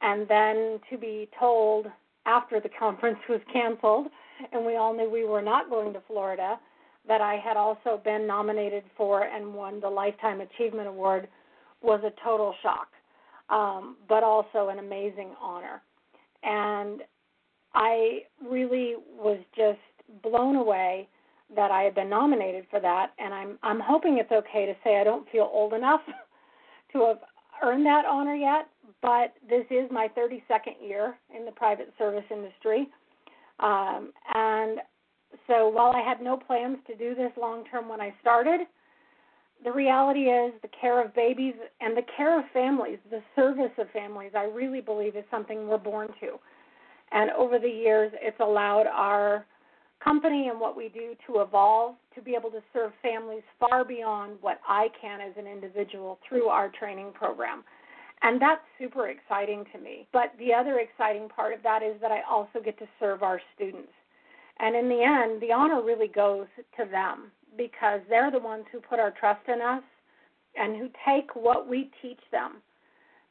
And 0.00 0.26
then 0.28 0.80
to 0.90 0.96
be 0.98 1.28
told 1.38 1.86
after 2.26 2.60
the 2.60 2.68
conference 2.78 3.18
was 3.28 3.40
canceled, 3.52 4.08
and 4.52 4.64
we 4.64 4.76
all 4.76 4.96
knew 4.96 5.10
we 5.10 5.24
were 5.24 5.42
not 5.42 5.68
going 5.68 5.92
to 5.92 6.00
Florida, 6.06 6.58
that 7.08 7.20
I 7.20 7.36
had 7.36 7.56
also 7.56 8.00
been 8.04 8.26
nominated 8.26 8.84
for 8.96 9.22
and 9.24 9.54
won 9.54 9.80
the 9.80 9.88
Lifetime 9.88 10.40
Achievement 10.40 10.88
Award 10.88 11.28
was 11.82 12.00
a 12.04 12.12
total 12.22 12.54
shock, 12.62 12.88
um, 13.48 13.96
but 14.08 14.22
also 14.22 14.68
an 14.68 14.78
amazing 14.78 15.30
honor. 15.40 15.82
And 16.42 17.02
I 17.74 18.20
really 18.46 18.94
was 19.16 19.38
just 19.56 19.78
blown 20.22 20.56
away 20.56 21.08
that 21.54 21.70
I 21.70 21.82
had 21.82 21.94
been 21.94 22.08
nominated 22.08 22.66
for 22.70 22.80
that, 22.80 23.12
and 23.18 23.34
I'm 23.34 23.58
I'm 23.62 23.80
hoping 23.80 24.18
it's 24.18 24.30
okay 24.30 24.66
to 24.66 24.74
say 24.84 25.00
I 25.00 25.04
don't 25.04 25.28
feel 25.30 25.50
old 25.52 25.72
enough 25.72 26.00
to 26.92 27.06
have 27.06 27.18
earned 27.62 27.84
that 27.86 28.04
honor 28.06 28.34
yet, 28.34 28.68
but 29.02 29.34
this 29.48 29.64
is 29.70 29.90
my 29.90 30.08
32nd 30.16 30.80
year 30.80 31.16
in 31.36 31.44
the 31.44 31.52
private 31.52 31.92
service 31.98 32.24
industry, 32.30 32.88
um, 33.58 34.12
and 34.34 34.80
so 35.50 35.68
while 35.68 35.92
I 35.92 36.00
had 36.00 36.22
no 36.22 36.36
plans 36.36 36.78
to 36.86 36.94
do 36.94 37.16
this 37.16 37.32
long 37.36 37.64
term 37.70 37.88
when 37.88 38.00
I 38.00 38.14
started, 38.20 38.60
the 39.64 39.72
reality 39.72 40.30
is 40.30 40.54
the 40.62 40.70
care 40.80 41.04
of 41.04 41.12
babies 41.14 41.54
and 41.80 41.96
the 41.96 42.04
care 42.16 42.38
of 42.38 42.44
families, 42.52 42.98
the 43.10 43.20
service 43.34 43.72
of 43.76 43.90
families, 43.90 44.30
I 44.36 44.44
really 44.44 44.80
believe 44.80 45.16
is 45.16 45.24
something 45.30 45.68
we're 45.68 45.76
born 45.76 46.08
to. 46.20 46.38
And 47.12 47.30
over 47.32 47.58
the 47.58 47.68
years, 47.68 48.12
it's 48.22 48.38
allowed 48.38 48.86
our 48.86 49.44
company 50.02 50.48
and 50.48 50.60
what 50.60 50.76
we 50.76 50.88
do 50.88 51.14
to 51.26 51.40
evolve 51.40 51.96
to 52.14 52.22
be 52.22 52.34
able 52.38 52.50
to 52.50 52.62
serve 52.72 52.92
families 53.02 53.42
far 53.58 53.84
beyond 53.84 54.38
what 54.40 54.60
I 54.66 54.86
can 55.00 55.20
as 55.20 55.32
an 55.36 55.46
individual 55.46 56.18
through 56.26 56.46
our 56.46 56.70
training 56.78 57.10
program. 57.12 57.64
And 58.22 58.40
that's 58.40 58.62
super 58.78 59.08
exciting 59.08 59.64
to 59.72 59.80
me. 59.80 60.06
But 60.12 60.32
the 60.38 60.54
other 60.54 60.78
exciting 60.78 61.28
part 61.28 61.52
of 61.52 61.62
that 61.64 61.82
is 61.82 62.00
that 62.00 62.12
I 62.12 62.20
also 62.30 62.60
get 62.64 62.78
to 62.78 62.86
serve 63.00 63.22
our 63.22 63.40
students. 63.54 63.92
And 64.60 64.76
in 64.76 64.88
the 64.88 65.02
end, 65.02 65.40
the 65.40 65.52
honor 65.52 65.82
really 65.82 66.08
goes 66.08 66.46
to 66.76 66.84
them 66.84 67.30
because 67.56 68.00
they're 68.08 68.30
the 68.30 68.38
ones 68.38 68.64
who 68.70 68.80
put 68.80 69.00
our 69.00 69.10
trust 69.10 69.48
in 69.48 69.60
us 69.60 69.82
and 70.56 70.76
who 70.76 70.88
take 71.06 71.34
what 71.34 71.68
we 71.68 71.90
teach 72.02 72.20
them. 72.30 72.56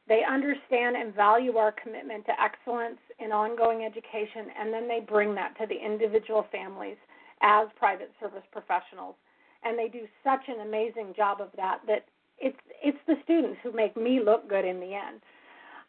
They 0.08 0.22
understand 0.28 0.96
and 0.96 1.14
value 1.14 1.56
our 1.56 1.72
commitment 1.72 2.26
to 2.26 2.32
excellence 2.40 2.98
in 3.20 3.30
ongoing 3.30 3.84
education, 3.84 4.50
and 4.58 4.74
then 4.74 4.88
they 4.88 4.98
bring 4.98 5.34
that 5.36 5.56
to 5.60 5.66
the 5.66 5.76
individual 5.76 6.46
families 6.50 6.96
as 7.42 7.68
private 7.76 8.10
service 8.18 8.42
professionals. 8.50 9.14
And 9.62 9.78
they 9.78 9.88
do 9.88 10.08
such 10.24 10.48
an 10.48 10.66
amazing 10.66 11.14
job 11.16 11.40
of 11.40 11.50
that 11.56 11.80
that 11.86 12.06
it's 12.38 12.58
it's 12.82 12.98
the 13.06 13.16
students 13.22 13.58
who 13.62 13.70
make 13.70 13.96
me 13.96 14.20
look 14.24 14.48
good 14.48 14.64
in 14.64 14.80
the 14.80 14.94
end. 14.94 15.20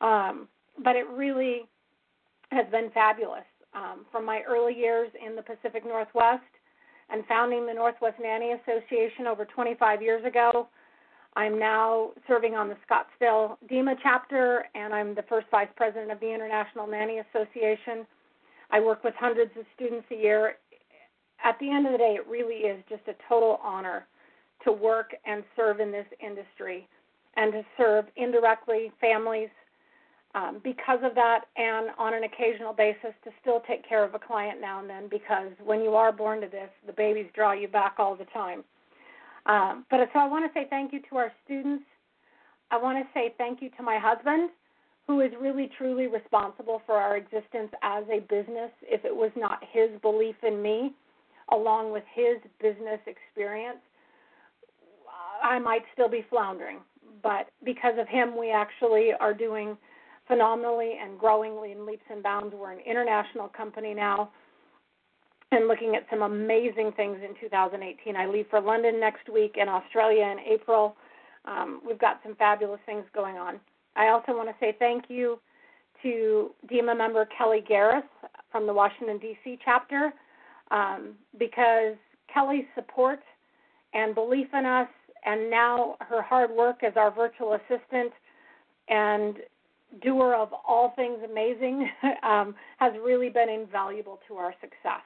Um, 0.02 0.48
but 0.84 0.96
it 0.96 1.08
really 1.10 1.62
has 2.52 2.66
been 2.70 2.92
fabulous 2.94 3.46
um, 3.74 4.06
from 4.12 4.26
my 4.26 4.42
early 4.48 4.76
years 4.76 5.10
in 5.26 5.36
the 5.36 5.42
Pacific 5.42 5.86
Northwest 5.86 6.44
and 7.10 7.26
founding 7.28 7.66
the 7.66 7.74
Northwest 7.74 8.16
Nanny 8.22 8.54
Association 8.54 9.28
over 9.28 9.46
25 9.46 10.02
years 10.02 10.24
ago. 10.26 10.68
I'm 11.36 11.58
now 11.58 12.12
serving 12.28 12.56
on 12.56 12.68
the 12.68 12.76
Scottsdale 12.90 13.58
DEMA 13.70 13.96
chapter, 14.04 14.66
and 14.76 14.94
I'm 14.94 15.16
the 15.16 15.24
first 15.24 15.48
vice 15.50 15.70
president 15.76 16.12
of 16.12 16.20
the 16.20 16.34
International 16.34 16.88
Nanny 16.88 17.20
Association. 17.20 18.06
I 18.70 18.80
work 18.80 19.04
with 19.04 19.14
hundreds 19.18 19.52
of 19.58 19.66
students 19.76 20.08
a 20.12 20.16
year. 20.16 20.56
At 21.44 21.58
the 21.60 21.70
end 21.70 21.86
of 21.86 21.94
the 21.94 21.98
day, 21.98 22.16
it 22.20 22.28
really 22.28 22.68
is 22.68 22.84
just 22.90 23.04
a 23.08 23.16
total 23.28 23.60
honor 23.64 24.08
to 24.66 24.72
work 24.72 25.12
and 25.26 25.44
serve 25.56 25.80
in 25.80 25.92
this 25.92 26.06
industry 26.20 26.88
and 27.36 27.52
to 27.54 27.64
serve 27.78 28.06
indirectly 28.18 28.92
families, 29.00 29.50
um, 30.34 30.62
because 30.64 31.00
of 31.04 31.14
that, 31.16 31.46
and 31.58 31.90
on 31.98 32.14
an 32.14 32.24
occasional 32.24 32.74
basis 32.74 33.14
to 33.24 33.32
still 33.42 33.62
take 33.68 33.88
care 33.88 34.04
of 34.04 34.16
a 34.16 34.20
client 34.20 34.62
now 34.62 34.80
and 34.80 34.90
then 34.90 35.08
because 35.10 35.52
when 35.64 35.82
you 35.82 35.96
are 35.96 36.12
born 36.12 36.42
to 36.42 36.48
this, 36.48 36.70
the 36.86 36.94
babies 36.94 37.26
draw 37.34 37.52
you 37.52 37.68
back 37.68 37.96
all 37.98 38.16
the 38.16 38.26
time. 38.26 38.64
Um, 39.46 39.86
but 39.90 40.00
so 40.14 40.20
I 40.20 40.28
want 40.28 40.46
to 40.46 40.60
say 40.60 40.68
thank 40.70 40.94
you 40.94 41.02
to 41.10 41.18
our 41.18 41.32
students. 41.44 41.84
I 42.70 42.78
want 42.78 42.98
to 42.98 43.14
say 43.14 43.34
thank 43.38 43.62
you 43.62 43.70
to 43.78 43.84
my 43.84 43.98
husband, 44.00 44.50
who 45.08 45.20
is 45.20 45.32
really 45.42 45.70
truly 45.78 46.08
responsible 46.08 46.82
for 46.86 46.96
our 46.96 47.18
existence 47.18 47.72
as 47.84 48.04
a 48.10 48.20
business. 48.22 48.72
If 48.84 49.04
it 49.04 49.16
was 49.16 49.32
not 49.36 49.60
his 49.72 49.90
belief 50.02 50.36
in 50.48 50.62
me, 50.62 50.94
along 51.52 51.92
with 51.92 52.04
his 52.14 52.38
business 52.62 53.00
experience, 53.08 53.80
I 55.44 55.60
might 55.60 55.82
still 55.94 56.10
be 56.10 56.26
floundering. 56.30 56.78
But 57.24 57.50
because 57.64 57.96
of 58.00 58.08
him, 58.08 58.38
we 58.38 58.52
actually 58.52 59.12
are 59.20 59.34
doing 59.34 59.78
phenomenally 60.28 60.94
and 61.02 61.20
growingly 61.20 61.72
in 61.72 61.86
leaps 61.86 62.06
and 62.10 62.24
bounds. 62.24 62.54
We're 62.58 62.72
an 62.72 62.80
international 62.80 63.50
company 63.50 63.94
now 63.94 64.32
and 65.52 65.68
looking 65.68 65.96
at 65.96 66.06
some 66.10 66.22
amazing 66.22 66.94
things 66.96 67.18
in 67.22 67.36
2018. 67.40 68.16
I 68.16 68.26
leave 68.26 68.46
for 68.50 68.62
London 68.62 69.00
next 69.00 69.30
week 69.30 69.56
and 69.60 69.70
Australia 69.70 70.24
in 70.24 70.40
April. 70.40 70.96
Um, 71.46 71.82
we've 71.86 72.00
got 72.00 72.20
some 72.24 72.36
fabulous 72.36 72.80
things 72.86 73.04
going 73.14 73.38
on. 73.38 73.60
I 73.96 74.08
also 74.08 74.32
want 74.32 74.48
to 74.48 74.56
say 74.60 74.76
thank 74.80 75.06
you 75.10 75.40
to 76.04 76.52
DEMA 76.70 76.96
member 76.96 77.28
Kelly 77.38 77.64
Garris 77.70 78.04
from 78.52 78.66
the 78.66 78.74
Washington, 78.74 79.18
D.C. 79.18 79.60
chapter 79.64 80.14
um, 80.72 81.16
because 81.38 81.96
Kelly's 82.34 82.66
support 82.76 83.20
and 83.94 84.16
belief 84.16 84.48
in 84.54 84.66
us, 84.66 84.88
and 85.26 85.52
now 85.52 85.98
her 86.00 86.22
hard 86.22 86.50
work 86.50 86.84
as 86.84 86.94
our 86.96 87.12
virtual 87.12 87.54
assistant 87.54 88.12
and 88.88 89.36
doer 90.04 90.36
of 90.36 90.50
all 90.68 90.94
things 90.96 91.20
amazing 91.30 91.90
um, 92.24 92.56
has 92.78 92.94
really 93.04 93.30
been 93.30 93.50
invaluable 93.50 94.20
to 94.28 94.36
our 94.36 94.54
success. 94.62 95.04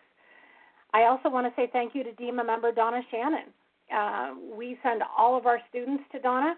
I 0.94 1.04
also 1.04 1.30
want 1.30 1.48
to 1.48 1.54
say 1.62 1.70
thank 1.72 1.94
you 1.96 2.04
to 2.04 2.12
DEMA 2.14 2.46
member 2.46 2.72
Donna 2.72 3.02
Shannon. 3.12 3.52
Uh, 3.94 4.34
we 4.58 4.78
send 4.82 5.02
all 5.18 5.38
of 5.38 5.46
our 5.46 5.60
students 5.70 6.04
to 6.12 6.20
Donna 6.20 6.56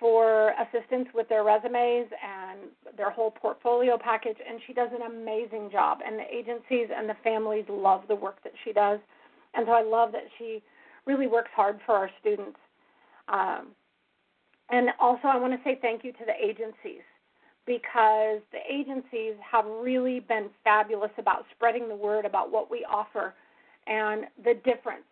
for 0.00 0.52
assistance 0.60 1.08
with 1.14 1.28
their 1.28 1.44
resumes 1.44 2.08
and 2.22 2.70
their 2.96 3.10
whole 3.10 3.30
portfolio 3.30 3.98
package, 3.98 4.36
and 4.48 4.60
she 4.66 4.72
does 4.72 4.90
an 4.92 5.02
amazing 5.02 5.70
job. 5.70 5.98
And 6.04 6.18
the 6.18 6.34
agencies 6.34 6.88
and 6.94 7.08
the 7.08 7.16
families 7.24 7.64
love 7.68 8.02
the 8.08 8.14
work 8.14 8.42
that 8.44 8.52
she 8.64 8.72
does, 8.72 9.00
and 9.54 9.66
so 9.66 9.72
I 9.72 9.82
love 9.82 10.12
that 10.12 10.24
she 10.38 10.62
really 11.06 11.26
works 11.26 11.50
hard 11.54 11.80
for 11.86 11.94
our 11.94 12.10
students. 12.20 12.58
Um, 13.28 13.68
and 14.70 14.88
also, 15.00 15.28
I 15.28 15.38
want 15.38 15.52
to 15.52 15.60
say 15.64 15.78
thank 15.80 16.04
you 16.04 16.12
to 16.12 16.24
the 16.26 16.34
agencies 16.44 17.02
because 17.68 18.40
the 18.50 18.58
agencies 18.68 19.34
have 19.48 19.66
really 19.66 20.20
been 20.20 20.48
fabulous 20.64 21.10
about 21.18 21.44
spreading 21.54 21.86
the 21.86 21.94
word 21.94 22.24
about 22.24 22.50
what 22.50 22.70
we 22.70 22.84
offer 22.90 23.34
and 23.86 24.24
the 24.42 24.54
difference 24.64 25.04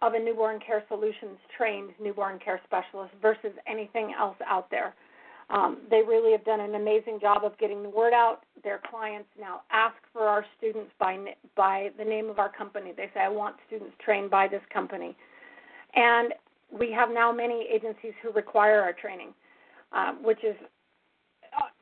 of 0.00 0.14
a 0.14 0.18
newborn 0.18 0.58
care 0.66 0.82
solutions 0.88 1.38
trained 1.56 1.90
newborn 2.00 2.38
care 2.42 2.60
specialist 2.64 3.12
versus 3.20 3.52
anything 3.68 4.14
else 4.18 4.36
out 4.46 4.70
there. 4.70 4.94
Um, 5.50 5.78
they 5.90 6.00
really 6.00 6.32
have 6.32 6.44
done 6.44 6.60
an 6.60 6.74
amazing 6.74 7.18
job 7.20 7.44
of 7.44 7.56
getting 7.58 7.82
the 7.82 7.90
word 7.90 8.14
out. 8.14 8.40
Their 8.62 8.80
clients 8.90 9.28
now 9.38 9.60
ask 9.70 9.96
for 10.10 10.22
our 10.22 10.44
students 10.56 10.90
by 10.98 11.18
by 11.54 11.90
the 11.98 12.04
name 12.04 12.30
of 12.30 12.38
our 12.38 12.50
company. 12.50 12.92
They 12.96 13.10
say, 13.12 13.20
"I 13.20 13.28
want 13.28 13.56
students 13.66 13.94
trained 14.02 14.30
by 14.30 14.48
this 14.48 14.62
company," 14.72 15.14
and 15.94 16.32
we 16.70 16.90
have 16.92 17.10
now 17.10 17.30
many 17.30 17.68
agencies 17.70 18.14
who 18.22 18.30
require 18.32 18.80
our 18.80 18.94
training, 18.94 19.34
um, 19.92 20.22
which 20.22 20.42
is 20.42 20.56
uh, 20.62 20.66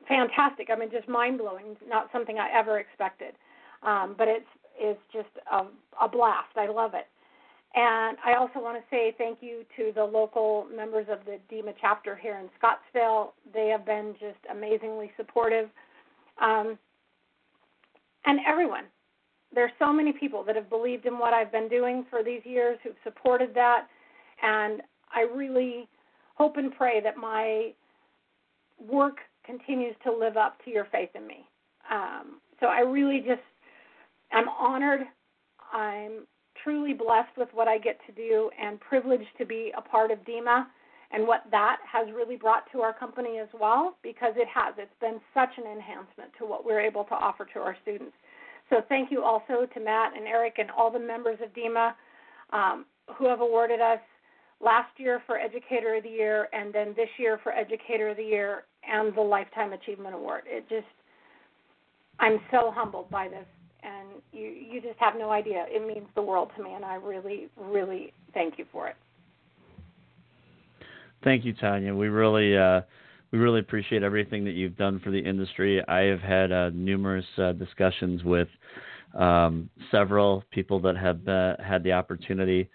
fantastic. 0.07 0.69
I 0.71 0.75
mean, 0.77 0.89
just 0.91 1.07
mind 1.07 1.37
blowing. 1.37 1.75
Not 1.87 2.09
something 2.11 2.37
I 2.37 2.49
ever 2.57 2.79
expected, 2.79 3.33
um, 3.83 4.15
but 4.17 4.27
it's 4.27 4.45
it's 4.75 5.01
just 5.11 5.29
a, 5.51 5.65
a 6.03 6.09
blast. 6.09 6.55
I 6.55 6.67
love 6.67 6.93
it. 6.93 7.07
And 7.75 8.17
I 8.23 8.35
also 8.35 8.59
want 8.59 8.77
to 8.77 8.83
say 8.89 9.15
thank 9.17 9.39
you 9.41 9.63
to 9.77 9.91
the 9.95 10.03
local 10.03 10.67
members 10.75 11.07
of 11.09 11.19
the 11.25 11.39
DEMA 11.49 11.73
chapter 11.81 12.15
here 12.15 12.39
in 12.39 12.49
Scottsdale. 12.59 13.29
They 13.51 13.69
have 13.69 13.85
been 13.85 14.13
just 14.19 14.37
amazingly 14.51 15.11
supportive. 15.17 15.69
Um, 16.39 16.77
and 18.25 18.39
everyone. 18.47 18.85
There's 19.53 19.71
so 19.79 19.91
many 19.91 20.13
people 20.13 20.43
that 20.45 20.55
have 20.55 20.69
believed 20.69 21.05
in 21.05 21.19
what 21.19 21.33
I've 21.33 21.51
been 21.51 21.67
doing 21.67 22.05
for 22.09 22.23
these 22.23 22.41
years 22.43 22.79
who've 22.83 22.95
supported 23.03 23.53
that. 23.55 23.87
And 24.41 24.81
I 25.13 25.21
really 25.21 25.87
hope 26.35 26.57
and 26.57 26.73
pray 26.75 27.01
that 27.01 27.17
my 27.17 27.73
work 28.79 29.17
continues 29.45 29.95
to 30.03 30.11
live 30.11 30.37
up 30.37 30.57
to 30.65 30.71
your 30.71 30.85
faith 30.91 31.09
in 31.15 31.27
me. 31.27 31.45
Um, 31.91 32.39
so 32.59 32.67
I 32.67 32.79
really 32.79 33.19
just, 33.19 33.41
I'm 34.31 34.49
honored. 34.49 35.01
I'm 35.73 36.25
truly 36.63 36.93
blessed 36.93 37.35
with 37.37 37.49
what 37.53 37.67
I 37.67 37.77
get 37.77 37.99
to 38.07 38.13
do 38.13 38.49
and 38.61 38.79
privileged 38.79 39.29
to 39.37 39.45
be 39.45 39.71
a 39.77 39.81
part 39.81 40.11
of 40.11 40.19
DEMA 40.25 40.67
and 41.11 41.27
what 41.27 41.43
that 41.51 41.77
has 41.91 42.07
really 42.15 42.35
brought 42.35 42.63
to 42.71 42.81
our 42.81 42.93
company 42.93 43.37
as 43.39 43.49
well, 43.59 43.97
because 44.01 44.33
it 44.35 44.47
has. 44.47 44.73
It's 44.77 44.91
been 44.99 45.19
such 45.33 45.49
an 45.57 45.71
enhancement 45.71 46.31
to 46.39 46.45
what 46.45 46.65
we're 46.65 46.81
able 46.81 47.03
to 47.05 47.13
offer 47.13 47.45
to 47.53 47.59
our 47.59 47.75
students. 47.83 48.15
So 48.69 48.77
thank 48.89 49.11
you 49.11 49.23
also 49.23 49.67
to 49.71 49.79
Matt 49.79 50.17
and 50.17 50.25
Eric 50.25 50.55
and 50.57 50.71
all 50.71 50.89
the 50.89 50.99
members 50.99 51.37
of 51.43 51.53
DEMA 51.53 51.93
um, 52.51 52.85
who 53.15 53.27
have 53.27 53.41
awarded 53.41 53.81
us 53.81 53.99
last 54.59 54.89
year 54.97 55.21
for 55.27 55.37
Educator 55.37 55.95
of 55.95 56.03
the 56.03 56.09
Year 56.09 56.47
and 56.53 56.73
then 56.73 56.93
this 56.95 57.09
year 57.19 57.39
for 57.43 57.51
Educator 57.51 58.09
of 58.09 58.17
the 58.17 58.23
Year 58.23 58.63
and 58.91 59.15
the 59.15 59.21
Lifetime 59.21 59.73
Achievement 59.73 60.15
Award. 60.15 60.43
It 60.45 60.67
just, 60.69 60.87
I'm 62.19 62.39
so 62.51 62.71
humbled 62.73 63.09
by 63.09 63.27
this 63.27 63.45
and 63.83 64.21
you 64.31 64.47
you 64.47 64.81
just 64.81 64.99
have 64.99 65.13
no 65.17 65.31
idea. 65.31 65.65
It 65.67 65.85
means 65.85 66.07
the 66.15 66.21
world 66.21 66.51
to 66.57 66.63
me, 66.63 66.73
and 66.73 66.83
I 66.85 66.95
really 66.95 67.49
really 67.57 68.13
thank 68.33 68.57
you 68.57 68.65
for 68.71 68.87
it. 68.87 68.95
Thank 71.23 71.45
you, 71.45 71.53
Tanya. 71.53 71.93
We 71.93 72.07
really 72.07 72.57
uh, 72.57 72.81
we 73.31 73.39
really 73.39 73.59
appreciate 73.59 74.03
everything 74.03 74.43
that 74.45 74.51
you've 74.51 74.77
done 74.77 74.99
for 75.03 75.11
the 75.11 75.19
industry. 75.19 75.81
I 75.87 76.01
have 76.01 76.21
had 76.21 76.51
uh, 76.51 76.69
numerous 76.73 77.25
uh, 77.37 77.53
discussions 77.53 78.23
with 78.23 78.47
um, 79.17 79.69
several 79.91 80.43
people 80.51 80.79
that 80.81 80.97
have 80.97 81.27
uh, 81.27 81.55
had 81.63 81.83
the 81.83 81.91
opportunity 81.91 82.69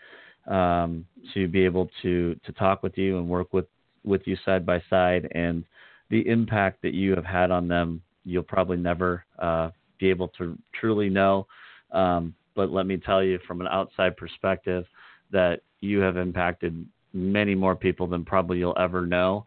um, 0.47 1.05
to 1.35 1.49
be 1.49 1.64
able 1.64 1.88
to 2.03 2.38
to 2.44 2.53
talk 2.53 2.83
with 2.83 2.97
you 2.97 3.18
and 3.18 3.29
work 3.29 3.53
with 3.53 3.66
with 4.05 4.23
you 4.27 4.37
side 4.44 4.64
by 4.64 4.83
side, 4.88 5.29
and 5.33 5.64
the 6.11 6.27
impact 6.29 6.83
that 6.83 6.94
you 6.94 7.14
have 7.14 7.25
had 7.25 7.51
on 7.51 7.68
them. 7.68 8.03
You'll 8.25 8.42
probably 8.42 8.77
never 8.77 9.25
uh, 9.38 9.71
be 9.99 10.11
able 10.11 10.29
to 10.38 10.57
truly 10.79 11.09
know. 11.09 11.47
Um, 11.92 12.35
but 12.55 12.71
let 12.71 12.87
me 12.87 12.97
tell 12.97 13.23
you 13.23 13.38
from 13.47 13.61
an 13.61 13.68
outside 13.68 14.16
perspective 14.16 14.85
that 15.31 15.61
you 15.81 16.01
have 16.01 16.16
impacted 16.16 16.87
many 17.12 17.55
more 17.55 17.77
people 17.77 18.07
than 18.07 18.25
probably 18.25 18.59
you'll 18.59 18.77
ever 18.79 19.07
know. 19.07 19.47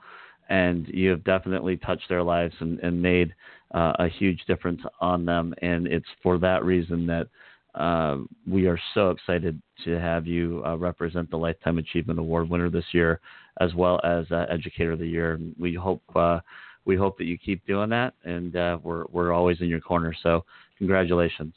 And 0.50 0.88
you 0.88 1.10
have 1.12 1.24
definitely 1.24 1.78
touched 1.78 2.10
their 2.10 2.24
lives 2.24 2.56
and, 2.60 2.80
and 2.80 3.02
made 3.02 3.34
uh, 3.74 3.94
a 4.00 4.08
huge 4.08 4.44
difference 4.48 4.82
on 5.00 5.26
them. 5.26 5.54
And 5.62 5.88
it's 5.88 6.06
for 6.22 6.38
that 6.40 6.66
reason 6.66 7.06
that 7.08 7.28
uh, 7.76 8.18
we 8.48 8.68
are 8.68 8.80
so 8.94 9.12
excited 9.12 9.62
to 9.86 10.00
have 10.00 10.28
you 10.28 10.62
uh, 10.66 10.78
represent 10.78 11.30
the 11.30 11.38
Lifetime 11.38 11.78
Achievement 11.78 12.20
Award 12.20 12.50
winner 12.50 12.70
this 12.70 12.86
year, 12.92 13.20
as 13.60 13.74
well 13.74 14.00
as 14.04 14.26
uh, 14.32 14.46
Educator 14.50 14.94
of 14.94 15.00
the 15.00 15.08
Year. 15.08 15.40
We 15.58 15.74
hope 15.74 16.02
uh, 16.16 16.40
we 16.86 16.96
hope 16.96 17.18
that 17.18 17.26
you 17.26 17.38
keep 17.38 17.66
doing 17.66 17.90
that, 17.90 18.14
and 18.24 18.56
uh, 18.56 18.78
we're 18.84 19.06
we're 19.12 19.32
always 19.32 19.62
in 19.62 19.68
your 19.68 19.80
corner. 19.80 20.14
So 20.22 20.44
congratulations. 20.78 21.54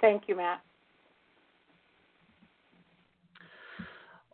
Thank 0.00 0.24
you, 0.26 0.36
Matt. 0.36 0.62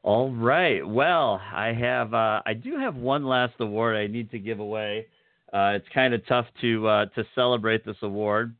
All 0.03 0.31
right. 0.31 0.87
Well, 0.87 1.41
I 1.53 1.73
have 1.73 2.15
uh, 2.15 2.41
I 2.47 2.55
do 2.55 2.79
have 2.79 2.95
one 2.95 3.27
last 3.27 3.55
award 3.59 3.97
I 3.97 4.07
need 4.07 4.31
to 4.31 4.39
give 4.39 4.61
away. 4.61 5.07
Uh, 5.53 5.73
it's 5.75 5.87
kind 5.93 6.15
of 6.15 6.25
tough 6.27 6.47
to 6.63 6.87
uh, 6.87 7.07
to 7.07 7.25
celebrate 7.35 7.85
this 7.85 7.97
award 8.03 8.55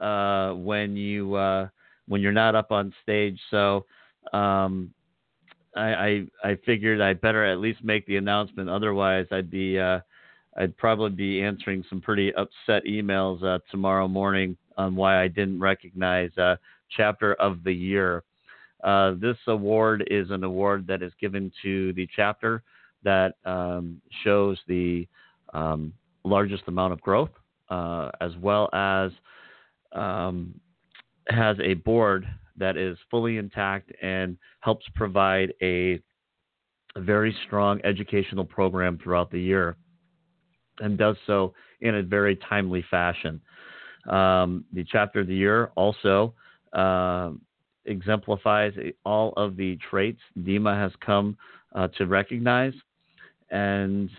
uh, 0.00 0.52
when 0.54 0.96
you 0.96 1.34
uh, 1.34 1.68
when 2.08 2.20
you're 2.20 2.32
not 2.32 2.54
up 2.54 2.72
on 2.72 2.92
stage. 3.02 3.38
So 3.50 3.86
um, 4.32 4.92
I, 5.76 5.92
I, 5.94 6.26
I 6.44 6.58
figured 6.66 7.00
I 7.00 7.14
better 7.14 7.44
at 7.44 7.58
least 7.58 7.84
make 7.84 8.06
the 8.06 8.16
announcement. 8.16 8.68
Otherwise, 8.68 9.26
I'd 9.30 9.50
be 9.50 9.78
uh, 9.78 10.00
I'd 10.56 10.76
probably 10.76 11.10
be 11.10 11.42
answering 11.42 11.84
some 11.88 12.00
pretty 12.00 12.32
upset 12.34 12.84
emails 12.88 13.42
uh, 13.44 13.60
tomorrow 13.70 14.08
morning 14.08 14.56
on 14.76 14.96
why 14.96 15.22
I 15.22 15.28
didn't 15.28 15.60
recognize 15.60 16.36
uh, 16.36 16.56
Chapter 16.96 17.34
of 17.34 17.62
the 17.62 17.72
Year. 17.72 18.24
Uh, 18.82 19.12
this 19.20 19.36
award 19.46 20.08
is 20.10 20.30
an 20.30 20.42
award 20.42 20.86
that 20.86 21.02
is 21.02 21.12
given 21.20 21.52
to 21.62 21.92
the 21.92 22.08
chapter 22.16 22.62
that 23.04 23.34
um, 23.44 24.00
shows 24.24 24.58
the 24.66 25.06
um, 25.54 25.92
largest 26.24 26.64
amount 26.66 26.92
of 26.92 27.00
growth, 27.00 27.30
uh, 27.68 28.10
as 28.20 28.32
well 28.40 28.68
as 28.72 29.10
um, 29.92 30.54
has 31.28 31.56
a 31.62 31.74
board 31.74 32.26
that 32.56 32.76
is 32.76 32.98
fully 33.10 33.38
intact 33.38 33.90
and 34.02 34.36
helps 34.60 34.86
provide 34.94 35.52
a, 35.62 36.00
very 36.96 37.32
strong 37.46 37.80
educational 37.84 38.44
program 38.44 38.98
throughout 39.00 39.30
the 39.30 39.40
year 39.40 39.76
and 40.80 40.98
does 40.98 41.14
so 41.24 41.54
in 41.80 41.94
a 41.94 42.02
very 42.02 42.36
timely 42.48 42.84
fashion. 42.90 43.40
Um, 44.08 44.64
the 44.72 44.84
chapter 44.90 45.20
of 45.20 45.28
the 45.28 45.34
year 45.34 45.70
also 45.76 46.34
uh, 46.72 47.30
exemplifies 47.84 48.72
all 49.04 49.32
of 49.36 49.56
the 49.56 49.78
traits 49.88 50.20
DEMA 50.42 50.74
has 50.74 50.92
come 51.04 51.36
uh, 51.74 51.88
to 51.96 52.06
recognize 52.06 52.74
and 53.50 54.10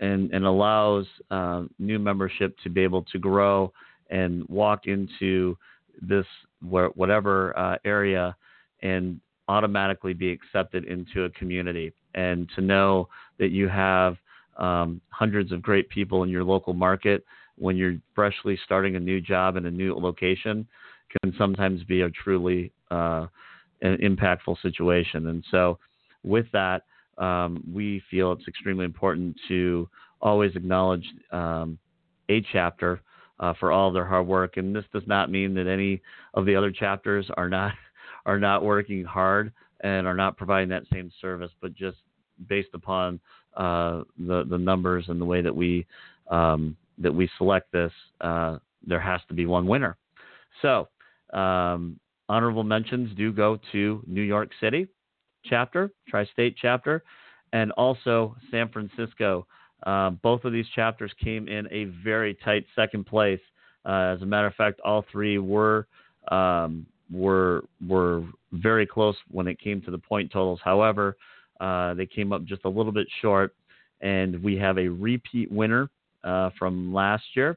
and, 0.00 0.30
and 0.32 0.44
allows 0.44 1.06
uh, 1.30 1.62
new 1.78 1.98
membership 1.98 2.54
to 2.62 2.68
be 2.68 2.82
able 2.82 3.02
to 3.04 3.18
grow 3.18 3.72
and 4.10 4.46
walk 4.48 4.86
into 4.86 5.56
this 6.00 6.26
whatever 6.60 7.56
uh, 7.58 7.76
area 7.84 8.36
and 8.82 9.20
automatically 9.48 10.12
be 10.12 10.30
accepted 10.30 10.84
into 10.84 11.24
a 11.24 11.30
community 11.30 11.92
and 12.14 12.48
to 12.54 12.60
know 12.60 13.08
that 13.38 13.50
you 13.50 13.68
have 13.68 14.16
um, 14.56 15.00
hundreds 15.10 15.52
of 15.52 15.62
great 15.62 15.88
people 15.88 16.22
in 16.22 16.28
your 16.28 16.44
local 16.44 16.72
market 16.72 17.24
when 17.56 17.76
you're 17.76 17.96
freshly 18.14 18.58
starting 18.64 18.96
a 18.96 19.00
new 19.00 19.20
job 19.20 19.56
in 19.56 19.66
a 19.66 19.70
new 19.70 19.94
location 19.94 20.66
can 21.20 21.32
sometimes 21.38 21.82
be 21.84 22.02
a 22.02 22.10
truly 22.10 22.72
uh, 22.90 23.26
an 23.82 23.96
impactful 23.98 24.60
situation. 24.62 25.28
And 25.28 25.44
so, 25.50 25.78
with 26.22 26.46
that, 26.52 26.82
um, 27.18 27.62
we 27.72 28.02
feel 28.10 28.32
it's 28.32 28.48
extremely 28.48 28.84
important 28.84 29.36
to 29.48 29.88
always 30.20 30.54
acknowledge 30.56 31.04
um, 31.30 31.78
a 32.28 32.44
chapter 32.52 33.00
uh, 33.40 33.54
for 33.58 33.72
all 33.72 33.92
their 33.92 34.06
hard 34.06 34.26
work. 34.26 34.56
And 34.56 34.74
this 34.74 34.84
does 34.92 35.06
not 35.06 35.30
mean 35.30 35.54
that 35.54 35.66
any 35.66 36.00
of 36.34 36.46
the 36.46 36.56
other 36.56 36.70
chapters 36.70 37.26
are 37.36 37.48
not 37.48 37.72
are 38.26 38.38
not 38.40 38.64
working 38.64 39.04
hard 39.04 39.52
and 39.80 40.06
are 40.06 40.14
not 40.14 40.36
providing 40.36 40.68
that 40.70 40.82
same 40.92 41.12
service, 41.20 41.50
but 41.60 41.74
just 41.74 41.98
based 42.48 42.70
upon 42.74 43.20
uh, 43.56 44.02
the 44.18 44.44
the 44.48 44.58
numbers 44.58 45.04
and 45.08 45.20
the 45.20 45.24
way 45.24 45.42
that 45.42 45.54
we 45.54 45.86
um, 46.30 46.76
that 46.98 47.14
we 47.14 47.28
select 47.38 47.70
this, 47.72 47.92
uh, 48.20 48.58
there 48.86 49.00
has 49.00 49.20
to 49.28 49.34
be 49.34 49.46
one 49.46 49.66
winner. 49.66 49.96
So, 50.62 50.88
um, 51.32 51.98
honorable 52.28 52.64
mentions 52.64 53.14
do 53.16 53.32
go 53.32 53.58
to 53.72 54.02
New 54.06 54.22
York 54.22 54.50
City 54.60 54.88
chapter, 55.44 55.90
Tri-State 56.08 56.56
chapter, 56.60 57.04
and 57.52 57.72
also 57.72 58.36
San 58.50 58.68
Francisco. 58.68 59.46
Uh, 59.84 60.10
both 60.10 60.44
of 60.44 60.52
these 60.52 60.66
chapters 60.74 61.12
came 61.22 61.48
in 61.48 61.68
a 61.70 61.84
very 62.02 62.34
tight 62.44 62.64
second 62.74 63.04
place. 63.04 63.40
Uh, 63.84 64.14
as 64.16 64.22
a 64.22 64.26
matter 64.26 64.46
of 64.46 64.54
fact, 64.54 64.80
all 64.84 65.04
three 65.12 65.38
were 65.38 65.86
um, 66.30 66.86
were 67.10 67.64
were 67.86 68.24
very 68.52 68.86
close 68.86 69.16
when 69.30 69.46
it 69.46 69.60
came 69.60 69.80
to 69.82 69.90
the 69.90 69.98
point 69.98 70.30
totals. 70.32 70.60
However, 70.64 71.16
uh, 71.60 71.94
they 71.94 72.06
came 72.06 72.32
up 72.32 72.44
just 72.44 72.64
a 72.64 72.68
little 72.68 72.92
bit 72.92 73.06
short, 73.22 73.54
and 74.00 74.42
we 74.42 74.56
have 74.56 74.78
a 74.78 74.88
repeat 74.88 75.50
winner 75.52 75.88
uh, 76.24 76.50
from 76.58 76.92
last 76.92 77.24
year, 77.34 77.56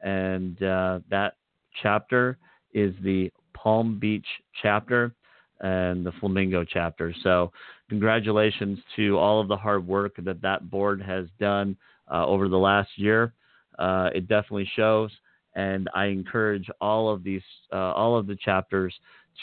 and 0.00 0.62
uh, 0.62 1.00
that 1.10 1.34
chapter 1.82 2.38
is 2.72 2.94
the 3.02 3.30
Palm 3.54 3.98
Beach 3.98 4.26
chapter 4.62 5.12
and 5.60 6.04
the 6.04 6.12
Flamingo 6.20 6.64
chapter. 6.64 7.14
So, 7.22 7.52
congratulations 7.88 8.78
to 8.96 9.18
all 9.18 9.40
of 9.40 9.48
the 9.48 9.56
hard 9.56 9.86
work 9.86 10.14
that 10.18 10.40
that 10.42 10.70
board 10.70 11.02
has 11.02 11.26
done 11.38 11.76
uh, 12.10 12.26
over 12.26 12.48
the 12.48 12.56
last 12.56 12.90
year. 12.96 13.32
Uh, 13.78 14.10
it 14.14 14.28
definitely 14.28 14.68
shows, 14.76 15.10
and 15.54 15.88
I 15.94 16.06
encourage 16.06 16.68
all 16.80 17.12
of 17.12 17.24
these, 17.24 17.42
uh, 17.72 17.92
all 17.92 18.16
of 18.16 18.26
the 18.26 18.36
chapters, 18.36 18.94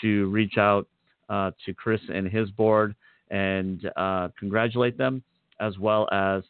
to 0.01 0.29
reach 0.29 0.57
out 0.57 0.87
uh, 1.29 1.51
to 1.65 1.73
Chris 1.73 2.01
and 2.13 2.27
his 2.27 2.49
board 2.51 2.95
and 3.29 3.89
uh, 3.95 4.29
congratulate 4.39 4.97
them, 4.97 5.23
as 5.59 5.77
well 5.77 6.07
as 6.11 6.43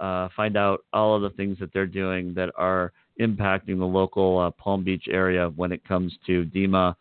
uh, 0.00 0.28
find 0.36 0.56
out 0.56 0.84
all 0.92 1.16
of 1.16 1.22
the 1.22 1.30
things 1.30 1.58
that 1.58 1.72
they're 1.72 1.86
doing 1.86 2.34
that 2.34 2.50
are 2.56 2.92
impacting 3.20 3.78
the 3.78 3.84
local 3.84 4.52
Palm 4.58 4.84
Beach 4.84 5.06
area 5.10 5.48
when 5.56 5.72
it 5.72 5.84
comes 5.86 6.16
to 6.26 6.44
DEMA 6.44 6.94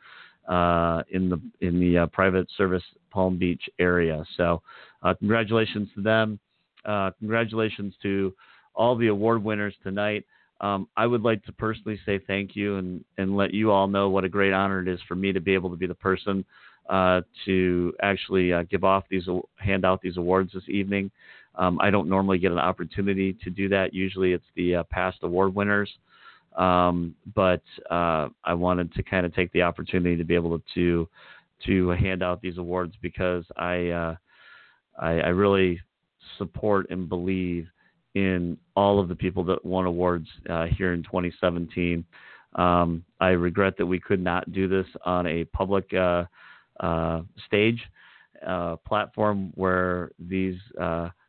in 1.12 1.30
the 1.30 1.42
in 1.62 1.80
the 1.80 2.10
private 2.12 2.48
service 2.58 2.84
Palm 3.18 3.40
Beach 3.40 3.68
area. 3.80 4.24
So, 4.38 4.62
uh, 5.02 5.16
congratulations 5.16 5.90
to 5.96 6.04
them. 6.04 6.40
Uh, 6.86 7.10
congratulations 7.18 7.96
to 8.04 8.32
all 8.76 8.96
the 8.96 9.08
award 9.08 9.44
winners 9.44 9.74
tonight. 9.82 10.24
Um, 10.62 10.88
I 10.96 11.08
would 11.08 11.24
like 11.24 11.44
to 11.46 11.52
personally 11.52 12.00
say 12.06 12.20
thank 12.28 12.56
you 12.56 12.76
and, 12.76 13.04
and 13.18 13.36
let 13.36 13.56
you 13.56 13.72
all 13.72 13.88
know 13.88 14.08
what 14.10 14.24
a 14.24 14.30
great 14.30 14.54
honor 14.54 14.82
it 14.82 14.88
is 14.88 15.00
for 15.08 15.16
me 15.16 15.34
to 15.34 15.42
be 15.42 15.56
able 15.56 15.72
to 15.72 15.76
be 15.76 15.88
the 15.88 15.96
person 15.96 16.46
uh, 16.92 17.22
to 17.46 17.92
actually 18.04 18.54
uh, 18.54 18.64
give 18.70 18.84
off 18.84 19.06
these, 19.10 19.28
hand 19.56 19.84
out 19.84 20.00
these 20.00 20.18
awards 20.18 20.52
this 20.54 20.70
evening. 20.70 21.10
Um, 21.56 21.80
I 21.82 21.90
don't 21.90 22.08
normally 22.08 22.38
get 22.38 22.52
an 22.52 22.60
opportunity 22.60 23.36
to 23.44 23.50
do 23.50 23.68
that. 23.70 23.96
Usually 23.96 24.34
it's 24.34 24.46
the 24.56 24.86
past 24.92 25.18
award 25.24 25.56
winners. 25.56 25.90
Um, 26.56 27.16
but 27.34 27.64
uh, 27.90 28.30
I 28.44 28.54
wanted 28.54 28.94
to 28.94 29.02
kind 29.02 29.26
of 29.26 29.34
take 29.34 29.52
the 29.54 29.64
opportunity 29.64 30.16
to 30.18 30.24
be 30.24 30.36
able 30.36 30.62
to 30.76 31.08
to 31.66 31.90
hand 31.90 32.24
out 32.24 32.42
these 32.42 32.58
awards 32.58 32.94
because 33.02 33.44
I 33.58 33.90
uh, 33.90 34.16
I, 35.00 35.12
I, 35.20 35.28
really 35.30 35.80
support 36.38 36.90
and 36.90 37.08
believe 37.08 37.68
in 38.16 38.58
all 38.76 39.00
of 39.00 39.08
the 39.08 39.16
people 39.16 39.44
that 39.44 39.64
won 39.64 39.86
awards 39.86 40.28
uh, 40.50 40.66
here 40.66 40.94
in 40.94 41.04
2017. 41.04 42.04
Um, 42.56 43.04
I 43.20 43.30
regret 43.30 43.76
that 43.78 43.86
we 43.86 44.00
could 44.00 44.22
not 44.22 44.52
do 44.52 44.68
this 44.68 44.88
on 45.06 45.28
a 45.28 45.44
public 45.46 45.94
uh, 45.94 46.26
uh, 46.80 47.22
stage 47.46 47.80
uh, 48.46 48.78
platform 48.88 49.52
where 49.56 50.12
these 50.20 50.58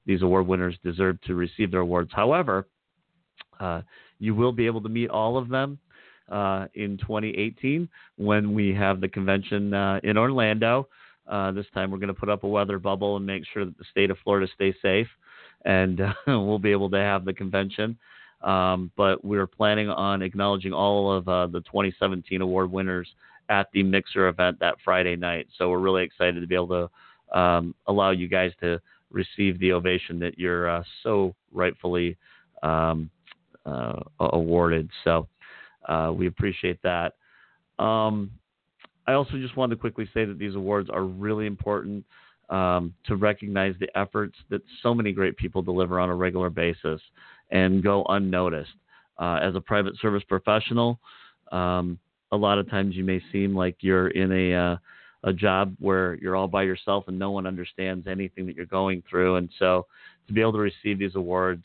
these 0.07 0.23
award 0.23 0.47
winners 0.47 0.79
deserve 0.83 1.21
to 1.23 1.35
receive 1.35 1.71
their 1.71 1.81
awards. 1.81 2.11
However, 2.15 2.67
you 4.19 4.35
will 4.35 4.53
be 4.53 4.67
able 4.67 4.81
to 4.83 4.89
meet 4.89 5.11
all 5.11 5.37
of 5.37 5.49
them 5.49 5.79
uh, 6.31 6.67
in 6.75 6.99
2018 6.99 7.89
when 8.17 8.55
we 8.55 8.75
have 8.75 9.01
the 9.01 9.09
convention 9.09 9.75
uh, 9.75 10.01
in 10.03 10.17
Orlando. 10.17 10.89
Uh, 11.27 11.53
this 11.53 11.67
time 11.75 11.91
we're 11.91 11.99
going 11.99 12.09
to 12.09 12.15
put 12.15 12.29
up 12.29 12.45
a 12.45 12.49
weather 12.49 12.79
bubble 12.79 13.17
and 13.17 13.27
make 13.27 13.43
sure 13.53 13.65
that 13.65 13.77
the 13.77 13.85
state 13.91 14.11
of 14.11 14.17
Florida 14.25 14.51
stays 14.55 14.75
safe, 14.81 15.09
and 15.65 16.01
we'll 16.27 16.59
be 16.59 16.73
able 16.73 16.91
to 16.91 16.99
have 16.99 17.25
the 17.25 17.33
convention. 17.33 17.99
Um, 18.43 18.91
but 18.97 19.25
we're 19.25 19.47
planning 19.47 19.89
on 19.89 20.23
acknowledging 20.23 20.73
all 20.73 21.13
of 21.13 21.29
uh, 21.29 21.49
the 21.49 21.61
2017 21.61 22.41
award 22.41 22.71
winners 22.71 23.09
at 23.49 23.69
the 23.73 23.83
Mixer 23.83 24.29
event 24.29 24.59
that 24.61 24.77
Friday 24.85 25.17
night. 25.17 25.49
So 25.57 25.71
we're 25.71 25.79
really 25.79 26.05
excited 26.05 26.41
to 26.41 26.47
be 26.47 26.55
able 26.55 26.91
to 27.33 27.39
um, 27.39 27.75
allow 27.87 28.11
you 28.11 28.29
guys 28.29 28.53
to 28.61 28.81
receive 29.11 29.59
the 29.59 29.73
ovation 29.73 30.19
that 30.21 30.39
you're 30.39 30.69
uh, 30.69 30.83
so 31.03 31.35
rightfully 31.53 32.17
um, 32.63 33.11
uh, 33.67 34.01
awarded. 34.21 34.91
So 35.05 35.29
uh, 35.89 36.13
we 36.15 36.27
appreciate 36.27 36.79
that. 36.83 37.15
Um, 37.83 38.31
I 39.07 39.15
also 39.15 39.39
just 39.39 39.57
wanted 39.57 39.77
to 39.77 39.81
quickly 39.81 40.09
say 40.13 40.25
that 40.25 40.39
these 40.39 40.55
awards 40.55 40.91
are 40.91 41.05
really 41.05 41.47
important 41.47 42.05
um, 42.51 42.95
to 43.07 43.17
recognize 43.17 43.75
the 43.81 43.89
efforts 43.99 44.37
that 44.51 44.63
so 44.83 44.95
many 44.95 45.13
great 45.13 45.37
people 45.37 45.63
deliver 45.63 45.99
on 45.99 46.11
a 46.11 46.15
regular 46.15 46.51
basis 46.51 47.01
and 47.51 47.83
go 47.83 48.05
unnoticed. 48.09 48.71
Uh, 49.19 49.41
as 49.43 49.57
a 49.57 49.61
private 49.61 49.99
service 50.01 50.23
professional, 50.29 51.01
um, 51.51 51.99
a 52.31 52.37
lot 52.37 52.59
of 52.59 52.71
times 52.71 52.95
you 52.95 53.03
may 53.03 53.21
seem 53.33 53.57
like 53.57 53.77
you're 53.81 54.09
in 54.09 54.31
a 54.31 54.55
uh, 54.55 54.77
a 55.25 55.33
job 55.33 55.75
where 55.81 56.15
you're 56.23 56.37
all 56.37 56.47
by 56.47 56.63
yourself 56.63 57.03
and 57.09 57.19
no 57.19 57.33
one 57.33 57.45
understands 57.45 58.07
anything 58.07 58.47
that 58.47 58.55
you're 58.55 58.67
going 58.67 59.03
through. 59.11 59.35
And 59.35 59.49
so 59.59 59.87
to 60.29 60.33
be 60.33 60.41
able 60.41 60.53
to 60.53 60.59
receive 60.59 61.01
these 61.01 61.17
awards 61.17 61.65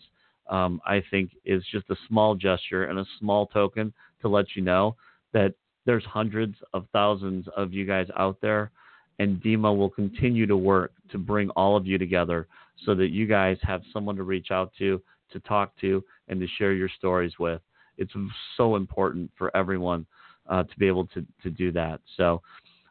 um, 0.49 0.81
I 0.85 1.03
think 1.09 1.31
is 1.45 1.63
just 1.71 1.89
a 1.89 1.95
small 2.07 2.35
gesture 2.35 2.85
and 2.85 2.99
a 2.99 3.05
small 3.19 3.47
token 3.47 3.93
to 4.23 4.27
let 4.27 4.55
you 4.55 4.63
know 4.63 4.95
that 5.31 5.53
there's 5.85 6.03
hundreds 6.05 6.55
of 6.73 6.85
thousands 6.91 7.45
of 7.55 7.73
you 7.73 7.85
guys 7.85 8.07
out 8.17 8.37
there, 8.41 8.71
and 9.19 9.41
DEMA 9.41 9.71
will 9.71 9.89
continue 9.89 10.47
to 10.47 10.57
work 10.57 10.91
to 11.11 11.17
bring 11.17 11.49
all 11.51 11.77
of 11.77 11.85
you 11.85 11.97
together 11.97 12.47
so 12.85 12.95
that 12.95 13.09
you 13.09 13.27
guys 13.27 13.57
have 13.61 13.81
someone 13.93 14.15
to 14.15 14.23
reach 14.23 14.49
out 14.49 14.71
to, 14.79 15.01
to 15.31 15.39
talk 15.41 15.73
to, 15.81 16.03
and 16.27 16.39
to 16.39 16.47
share 16.57 16.73
your 16.73 16.89
stories 16.89 17.33
with. 17.39 17.61
It's 17.97 18.13
so 18.57 18.75
important 18.75 19.29
for 19.37 19.55
everyone 19.55 20.05
uh, 20.49 20.63
to 20.63 20.79
be 20.79 20.87
able 20.87 21.05
to, 21.07 21.25
to 21.43 21.49
do 21.49 21.71
that. 21.73 22.01
So 22.17 22.41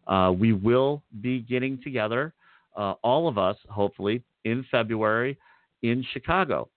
uh, 0.07 0.33
we 0.37 0.53
will 0.53 1.03
be 1.21 1.41
getting 1.41 1.81
together, 1.83 2.35
uh, 2.77 2.95
all 3.03 3.29
of 3.29 3.39
us, 3.39 3.57
hopefully, 3.69 4.23
in 4.45 4.65
February 4.71 5.39
in 5.83 6.05
Chicago. 6.13 6.69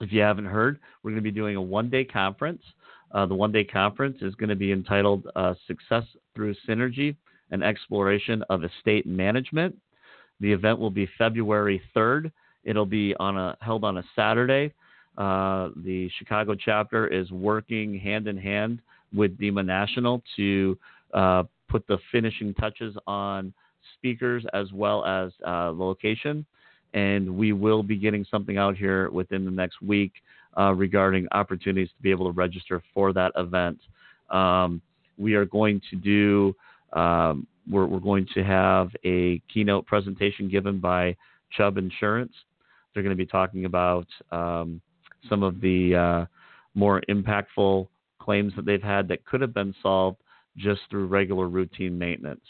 If 0.00 0.12
you 0.12 0.20
haven't 0.20 0.46
heard, 0.46 0.78
we're 1.02 1.10
going 1.10 1.22
to 1.22 1.30
be 1.30 1.30
doing 1.30 1.56
a 1.56 1.62
one 1.62 1.90
day 1.90 2.04
conference. 2.04 2.62
Uh, 3.12 3.26
the 3.26 3.34
one 3.34 3.52
day 3.52 3.64
conference 3.64 4.18
is 4.22 4.34
going 4.34 4.48
to 4.48 4.56
be 4.56 4.72
entitled 4.72 5.26
uh, 5.36 5.54
Success 5.66 6.04
Through 6.34 6.54
Synergy 6.68 7.14
and 7.50 7.62
Exploration 7.62 8.42
of 8.48 8.64
Estate 8.64 9.06
Management. 9.06 9.76
The 10.40 10.52
event 10.52 10.78
will 10.78 10.90
be 10.90 11.08
February 11.18 11.82
3rd. 11.94 12.32
It'll 12.64 12.86
be 12.86 13.14
on 13.20 13.36
a, 13.36 13.56
held 13.60 13.84
on 13.84 13.98
a 13.98 14.04
Saturday. 14.16 14.72
Uh, 15.18 15.68
the 15.84 16.08
Chicago 16.18 16.54
chapter 16.54 17.06
is 17.06 17.30
working 17.30 17.98
hand 17.98 18.28
in 18.28 18.36
hand 18.36 18.80
with 19.14 19.38
DEMA 19.38 19.62
National 19.62 20.22
to 20.36 20.78
uh, 21.12 21.42
put 21.68 21.86
the 21.86 21.98
finishing 22.10 22.54
touches 22.54 22.96
on 23.06 23.52
speakers 23.94 24.44
as 24.54 24.72
well 24.72 25.04
as 25.04 25.32
uh, 25.46 25.70
location 25.70 26.46
and 26.94 27.28
we 27.28 27.52
will 27.52 27.82
be 27.82 27.96
getting 27.96 28.24
something 28.30 28.58
out 28.58 28.76
here 28.76 29.10
within 29.10 29.44
the 29.44 29.50
next 29.50 29.80
week 29.80 30.12
uh, 30.58 30.72
regarding 30.74 31.26
opportunities 31.32 31.88
to 31.88 32.02
be 32.02 32.10
able 32.10 32.26
to 32.26 32.32
register 32.32 32.82
for 32.92 33.12
that 33.12 33.32
event. 33.36 33.78
Um, 34.30 34.80
we 35.18 35.34
are 35.34 35.44
going 35.44 35.80
to 35.90 35.96
do, 35.96 36.56
um, 36.98 37.46
we're, 37.70 37.86
we're, 37.86 38.00
going 38.00 38.26
to 38.34 38.42
have 38.42 38.90
a 39.04 39.40
keynote 39.52 39.86
presentation 39.86 40.48
given 40.48 40.78
by 40.78 41.16
Chubb 41.56 41.76
Insurance. 41.78 42.32
They're 42.92 43.02
going 43.02 43.16
to 43.16 43.22
be 43.22 43.26
talking 43.26 43.64
about 43.64 44.06
um, 44.30 44.80
some 45.28 45.42
of 45.42 45.60
the 45.60 45.94
uh, 45.94 46.26
more 46.74 47.02
impactful 47.08 47.88
claims 48.18 48.52
that 48.56 48.64
they've 48.64 48.82
had 48.82 49.08
that 49.08 49.24
could 49.24 49.40
have 49.40 49.54
been 49.54 49.74
solved 49.82 50.18
just 50.56 50.80
through 50.90 51.06
regular 51.06 51.48
routine 51.48 51.98
maintenance. 51.98 52.44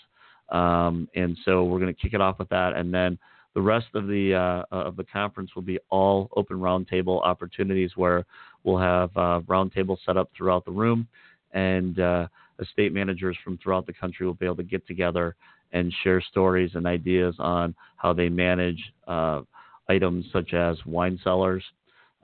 Um, 0.50 1.08
and 1.14 1.36
so 1.44 1.64
we're 1.64 1.80
going 1.80 1.94
to 1.94 2.00
kick 2.00 2.14
it 2.14 2.20
off 2.20 2.38
with 2.38 2.48
that. 2.50 2.74
And 2.74 2.92
then 2.92 3.18
the 3.54 3.60
rest 3.60 3.86
of 3.94 4.06
the 4.06 4.34
uh, 4.34 4.64
of 4.74 4.96
the 4.96 5.04
conference 5.04 5.54
will 5.54 5.62
be 5.62 5.78
all 5.90 6.28
open 6.36 6.56
roundtable 6.58 7.22
opportunities 7.22 7.92
where 7.96 8.24
we'll 8.64 8.78
have 8.78 9.10
uh, 9.16 9.40
roundtables 9.46 9.98
set 10.06 10.16
up 10.16 10.30
throughout 10.36 10.64
the 10.64 10.70
room, 10.70 11.06
and 11.52 12.00
uh, 12.00 12.26
estate 12.60 12.92
managers 12.92 13.36
from 13.44 13.58
throughout 13.58 13.86
the 13.86 13.92
country 13.92 14.26
will 14.26 14.34
be 14.34 14.46
able 14.46 14.56
to 14.56 14.62
get 14.62 14.86
together 14.86 15.36
and 15.72 15.92
share 16.02 16.20
stories 16.20 16.70
and 16.74 16.86
ideas 16.86 17.34
on 17.38 17.74
how 17.96 18.12
they 18.12 18.28
manage 18.28 18.80
uh, 19.08 19.40
items 19.88 20.24
such 20.32 20.52
as 20.54 20.76
wine 20.86 21.18
cellars, 21.24 21.64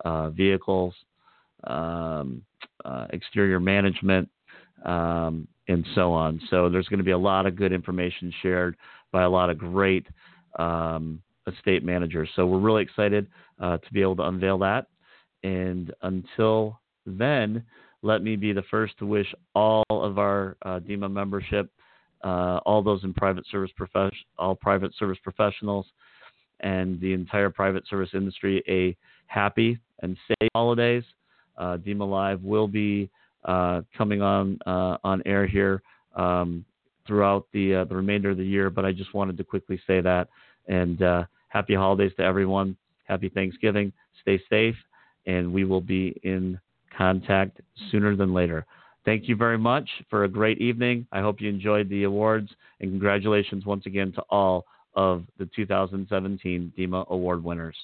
uh, 0.04 0.30
vehicles, 0.30 0.94
um, 1.64 2.42
uh, 2.84 3.06
exterior 3.10 3.58
management, 3.58 4.28
um, 4.84 5.48
and 5.68 5.86
so 5.94 6.12
on. 6.12 6.40
So 6.50 6.68
there's 6.68 6.88
going 6.88 6.98
to 6.98 7.04
be 7.04 7.10
a 7.10 7.18
lot 7.18 7.46
of 7.46 7.56
good 7.56 7.72
information 7.72 8.32
shared 8.42 8.76
by 9.12 9.22
a 9.22 9.28
lot 9.28 9.50
of 9.50 9.58
great 9.58 10.06
um, 10.58 11.22
estate 11.46 11.84
managers. 11.84 12.28
So 12.36 12.46
we're 12.46 12.58
really 12.58 12.82
excited 12.82 13.26
uh, 13.60 13.78
to 13.78 13.92
be 13.92 14.02
able 14.02 14.16
to 14.16 14.24
unveil 14.24 14.58
that. 14.58 14.86
And 15.42 15.92
until 16.02 16.80
then, 17.06 17.64
let 18.02 18.22
me 18.22 18.36
be 18.36 18.52
the 18.52 18.62
first 18.70 18.98
to 18.98 19.06
wish 19.06 19.32
all 19.54 19.84
of 19.90 20.18
our 20.18 20.56
uh, 20.62 20.78
DEMA 20.80 21.08
membership, 21.08 21.70
uh, 22.22 22.60
all 22.64 22.82
those 22.82 23.02
in 23.04 23.14
private 23.14 23.44
service 23.50 23.70
profession, 23.76 24.18
all 24.38 24.54
private 24.54 24.92
service 24.98 25.18
professionals, 25.22 25.86
and 26.60 27.00
the 27.00 27.12
entire 27.12 27.50
private 27.50 27.86
service 27.88 28.10
industry 28.14 28.62
a 28.68 28.96
happy 29.26 29.78
and 30.02 30.16
safe 30.26 30.48
holidays. 30.54 31.04
Uh, 31.56 31.76
DEMA 31.76 32.04
Live 32.04 32.42
will 32.42 32.68
be 32.68 33.10
uh, 33.44 33.82
coming 33.96 34.22
on 34.22 34.58
uh, 34.66 34.96
on 35.04 35.22
air 35.26 35.46
here 35.46 35.82
um, 36.16 36.64
throughout 37.06 37.46
the 37.52 37.76
uh, 37.76 37.84
the 37.84 37.96
remainder 37.96 38.30
of 38.30 38.36
the 38.36 38.44
year, 38.44 38.70
but 38.70 38.84
I 38.84 38.92
just 38.92 39.14
wanted 39.14 39.36
to 39.38 39.44
quickly 39.44 39.80
say 39.86 40.00
that. 40.00 40.28
And 40.68 41.02
uh, 41.02 41.24
happy 41.48 41.74
holidays 41.74 42.12
to 42.18 42.22
everyone. 42.22 42.76
Happy 43.04 43.28
Thanksgiving. 43.28 43.92
Stay 44.22 44.40
safe, 44.50 44.76
and 45.26 45.52
we 45.52 45.64
will 45.64 45.80
be 45.80 46.18
in 46.22 46.60
contact 46.96 47.60
sooner 47.90 48.14
than 48.16 48.34
later. 48.34 48.66
Thank 49.04 49.28
you 49.28 49.36
very 49.36 49.56
much 49.56 49.88
for 50.10 50.24
a 50.24 50.28
great 50.28 50.60
evening. 50.60 51.06
I 51.12 51.20
hope 51.20 51.40
you 51.40 51.48
enjoyed 51.48 51.88
the 51.88 52.04
awards, 52.04 52.50
and 52.80 52.90
congratulations 52.90 53.64
once 53.64 53.86
again 53.86 54.12
to 54.12 54.22
all 54.28 54.66
of 54.94 55.24
the 55.38 55.48
2017 55.56 56.72
DEMA 56.76 57.04
Award 57.08 57.42
winners. 57.42 57.76